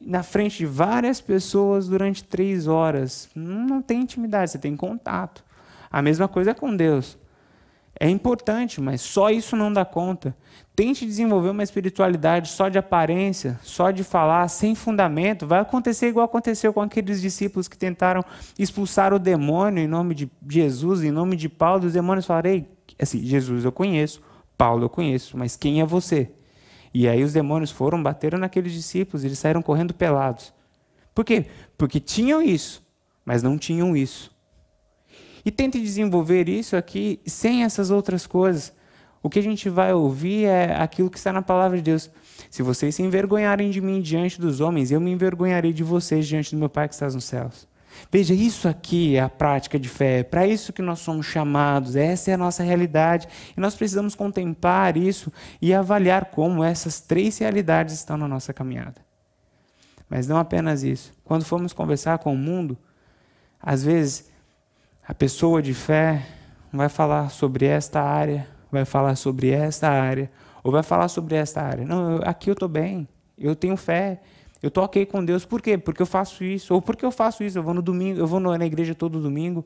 [0.00, 3.28] na frente de várias pessoas durante três horas.
[3.34, 5.44] Não tem intimidade, você tem contato.
[5.90, 7.18] A mesma coisa é com Deus.
[7.98, 10.36] É importante, mas só isso não dá conta.
[10.74, 15.46] Tente desenvolver uma espiritualidade só de aparência, só de falar, sem fundamento.
[15.46, 18.24] Vai acontecer igual aconteceu com aqueles discípulos que tentaram
[18.58, 21.86] expulsar o demônio em nome de Jesus, em nome de Paulo.
[21.86, 22.68] Os demônios falaram: Ei,
[23.00, 24.20] assim, Jesus eu conheço,
[24.58, 26.32] Paulo eu conheço, mas quem é você?
[26.92, 30.52] E aí os demônios foram, bateram naqueles discípulos, eles saíram correndo pelados.
[31.14, 31.46] Por quê?
[31.78, 32.82] Porque tinham isso,
[33.24, 34.33] mas não tinham isso.
[35.44, 38.72] E tente desenvolver isso aqui sem essas outras coisas.
[39.22, 42.10] O que a gente vai ouvir é aquilo que está na palavra de Deus.
[42.50, 46.54] Se vocês se envergonharem de mim diante dos homens, eu me envergonharei de vocês diante
[46.54, 47.66] do meu Pai que está nos céus.
[48.10, 51.96] Veja, isso aqui é a prática de fé, é para isso que nós somos chamados,
[51.96, 53.28] essa é a nossa realidade.
[53.56, 59.00] E nós precisamos contemplar isso e avaliar como essas três realidades estão na nossa caminhada.
[60.08, 61.12] Mas não apenas isso.
[61.24, 62.76] Quando formos conversar com o mundo,
[63.60, 64.30] às vezes
[65.06, 66.26] a pessoa de fé
[66.72, 70.30] vai falar sobre esta área, vai falar sobre esta área,
[70.62, 71.84] ou vai falar sobre esta área.
[71.84, 73.06] Não, aqui eu estou bem,
[73.38, 74.20] eu tenho fé,
[74.62, 75.44] eu estou ok com Deus.
[75.44, 75.76] Por quê?
[75.76, 76.72] Porque eu faço isso.
[76.72, 77.58] Ou porque eu faço isso?
[77.58, 79.62] Eu vou no domingo, eu vou na igreja todo domingo,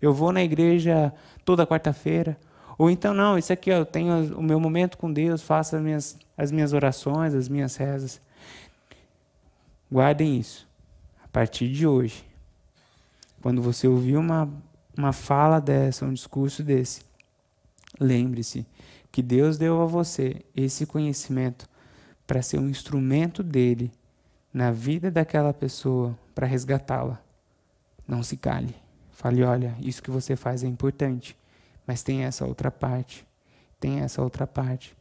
[0.00, 1.12] eu vou na igreja
[1.44, 2.38] toda quarta-feira.
[2.78, 6.18] Ou então, não, isso aqui eu tenho o meu momento com Deus, faço as minhas,
[6.34, 8.22] as minhas orações, as minhas rezas.
[9.92, 10.66] Guardem isso.
[11.22, 12.24] A partir de hoje,
[13.42, 14.48] quando você ouvir uma
[14.98, 17.02] uma fala dessa, um discurso desse,
[18.00, 18.66] lembre-se
[19.12, 21.68] que Deus deu a você esse conhecimento
[22.26, 23.92] para ser um instrumento dele
[24.52, 27.22] na vida daquela pessoa para resgatá-la.
[28.08, 28.74] Não se cale.
[29.12, 31.36] Fale, olha, isso que você faz é importante,
[31.86, 33.24] mas tem essa outra parte.
[33.78, 34.96] Tem essa outra parte.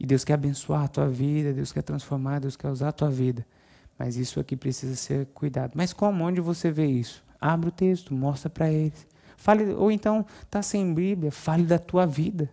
[0.00, 3.10] E Deus quer abençoar a tua vida, Deus quer transformar, Deus quer usar a tua
[3.10, 3.46] vida.
[3.96, 5.72] Mas isso aqui precisa ser cuidado.
[5.76, 6.24] Mas como?
[6.24, 7.22] Onde você vê isso?
[7.40, 9.11] Abre o texto, mostra para eles.
[9.42, 12.48] Fale, ou então, está sem Bíblia, fale da tua vida.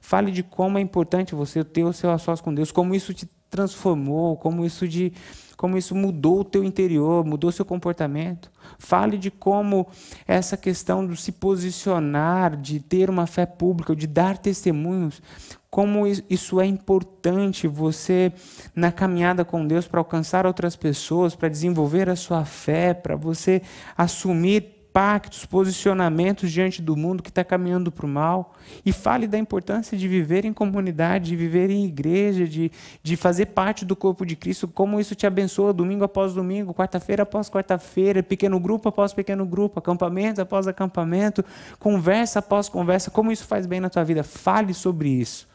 [0.00, 3.30] Fale de como é importante você ter o seu a com Deus, como isso te
[3.48, 5.12] transformou, como isso de
[5.56, 8.50] como isso mudou o teu interior, mudou o seu comportamento.
[8.76, 9.86] Fale de como
[10.26, 15.22] essa questão de se posicionar, de ter uma fé pública, de dar testemunhos,
[15.70, 18.32] como isso é importante você
[18.74, 23.62] na caminhada com Deus para alcançar outras pessoas, para desenvolver a sua fé, para você
[23.96, 28.54] assumir pactos, posicionamentos diante do mundo que está caminhando para o mal.
[28.82, 32.72] E fale da importância de viver em comunidade, de viver em igreja, de,
[33.02, 37.24] de fazer parte do corpo de Cristo, como isso te abençoa domingo após domingo, quarta-feira
[37.24, 41.44] após quarta-feira, pequeno grupo após pequeno grupo, acampamento após acampamento,
[41.78, 44.24] conversa após conversa, como isso faz bem na tua vida.
[44.24, 45.46] Fale sobre isso.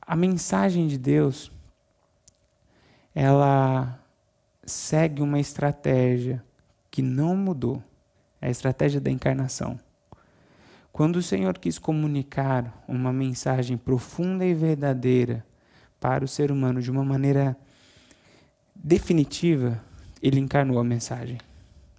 [0.00, 1.52] A mensagem de Deus,
[3.14, 4.00] ela
[4.64, 6.42] segue uma estratégia
[6.94, 7.82] que não mudou
[8.40, 9.80] é a estratégia da encarnação.
[10.92, 15.44] Quando o Senhor quis comunicar uma mensagem profunda e verdadeira
[15.98, 17.56] para o ser humano de uma maneira
[18.76, 19.82] definitiva,
[20.22, 21.38] ele encarnou a mensagem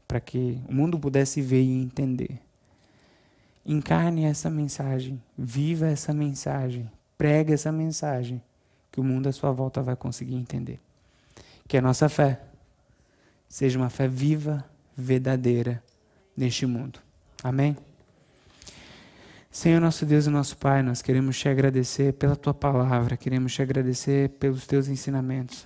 [0.07, 2.39] para que o mundo pudesse ver e entender.
[3.65, 8.41] Encarne essa mensagem, viva essa mensagem, pregue essa mensagem,
[8.89, 10.79] que o mundo à sua volta vai conseguir entender.
[11.67, 12.39] Que a nossa fé
[13.49, 14.63] seja uma fé viva,
[14.95, 15.83] verdadeira
[16.35, 16.99] neste mundo.
[17.43, 17.75] Amém?
[19.51, 23.61] Senhor nosso Deus e nosso Pai, nós queremos te agradecer pela tua palavra, queremos te
[23.61, 25.65] agradecer pelos teus ensinamentos.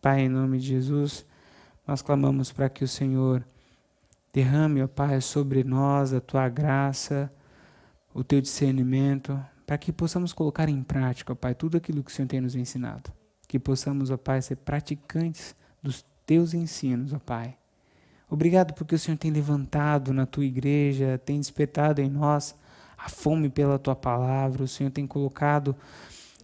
[0.00, 1.26] Pai, em nome de Jesus,
[1.86, 3.44] nós clamamos para que o Senhor
[4.32, 7.32] derrame, ó Pai, sobre nós a tua graça,
[8.12, 12.14] o teu discernimento, para que possamos colocar em prática, ó Pai, tudo aquilo que o
[12.14, 13.10] Senhor tem nos ensinado.
[13.48, 17.56] Que possamos, ó Pai, ser praticantes dos teus ensinos, ó Pai
[18.28, 22.54] Obrigado porque o Senhor tem levantado na tua igreja, tem despertado em nós
[22.96, 25.76] a fome pela tua palavra, o Senhor tem colocado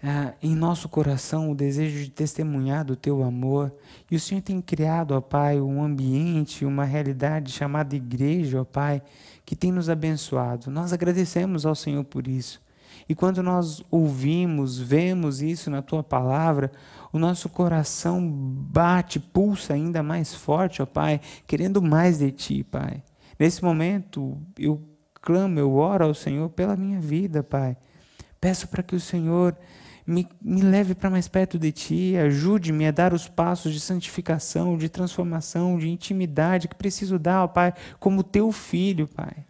[0.03, 3.73] ah, em nosso coração o desejo de testemunhar do teu amor.
[4.11, 9.03] E o Senhor tem criado, ó Pai, um ambiente, uma realidade chamada igreja, ó Pai,
[9.45, 10.71] que tem nos abençoado.
[10.71, 12.61] Nós agradecemos ao Senhor por isso.
[13.09, 16.71] E quando nós ouvimos, vemos isso na tua palavra,
[17.13, 23.03] o nosso coração bate, pulsa ainda mais forte, ó Pai, querendo mais de ti, Pai.
[23.39, 27.77] Nesse momento, eu clamo, eu oro ao Senhor pela minha vida, Pai.
[28.41, 29.57] Peço para que o Senhor
[30.07, 34.77] me, me leve para mais perto de Ti, ajude-me a dar os passos de santificação,
[34.77, 39.45] de transformação, de intimidade que preciso dar, ó Pai, como Teu filho, Pai.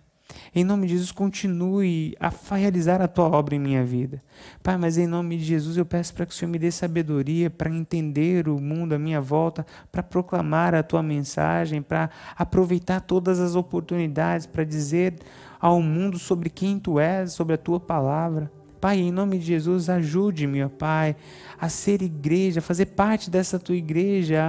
[0.53, 4.21] Em nome de Jesus, continue a realizar a tua obra em minha vida.
[4.63, 7.49] Pai, mas em nome de Jesus eu peço para que o Senhor me dê sabedoria
[7.49, 13.39] para entender o mundo à minha volta, para proclamar a tua mensagem, para aproveitar todas
[13.39, 15.15] as oportunidades para dizer
[15.61, 18.51] ao mundo sobre quem tu és, sobre a tua palavra.
[18.81, 21.15] Pai, em nome de Jesus, ajude-me, ó Pai,
[21.61, 24.43] a ser igreja, a fazer parte dessa tua igreja,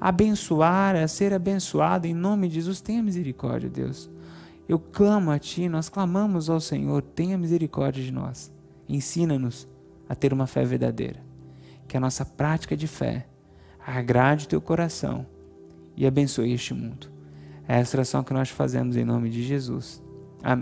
[0.00, 2.06] a abençoar, a ser abençoado.
[2.06, 4.08] Em nome de Jesus, tenha misericórdia, Deus.
[4.68, 8.52] Eu clamo a Ti, nós clamamos ao Senhor, tenha misericórdia de nós.
[8.88, 9.68] Ensina-nos
[10.08, 11.20] a ter uma fé verdadeira.
[11.86, 13.26] Que a nossa prática de fé
[13.84, 15.26] agrade o Teu coração
[15.96, 17.10] e abençoe este mundo.
[17.68, 20.01] É a oração que nós fazemos em nome de Jesus.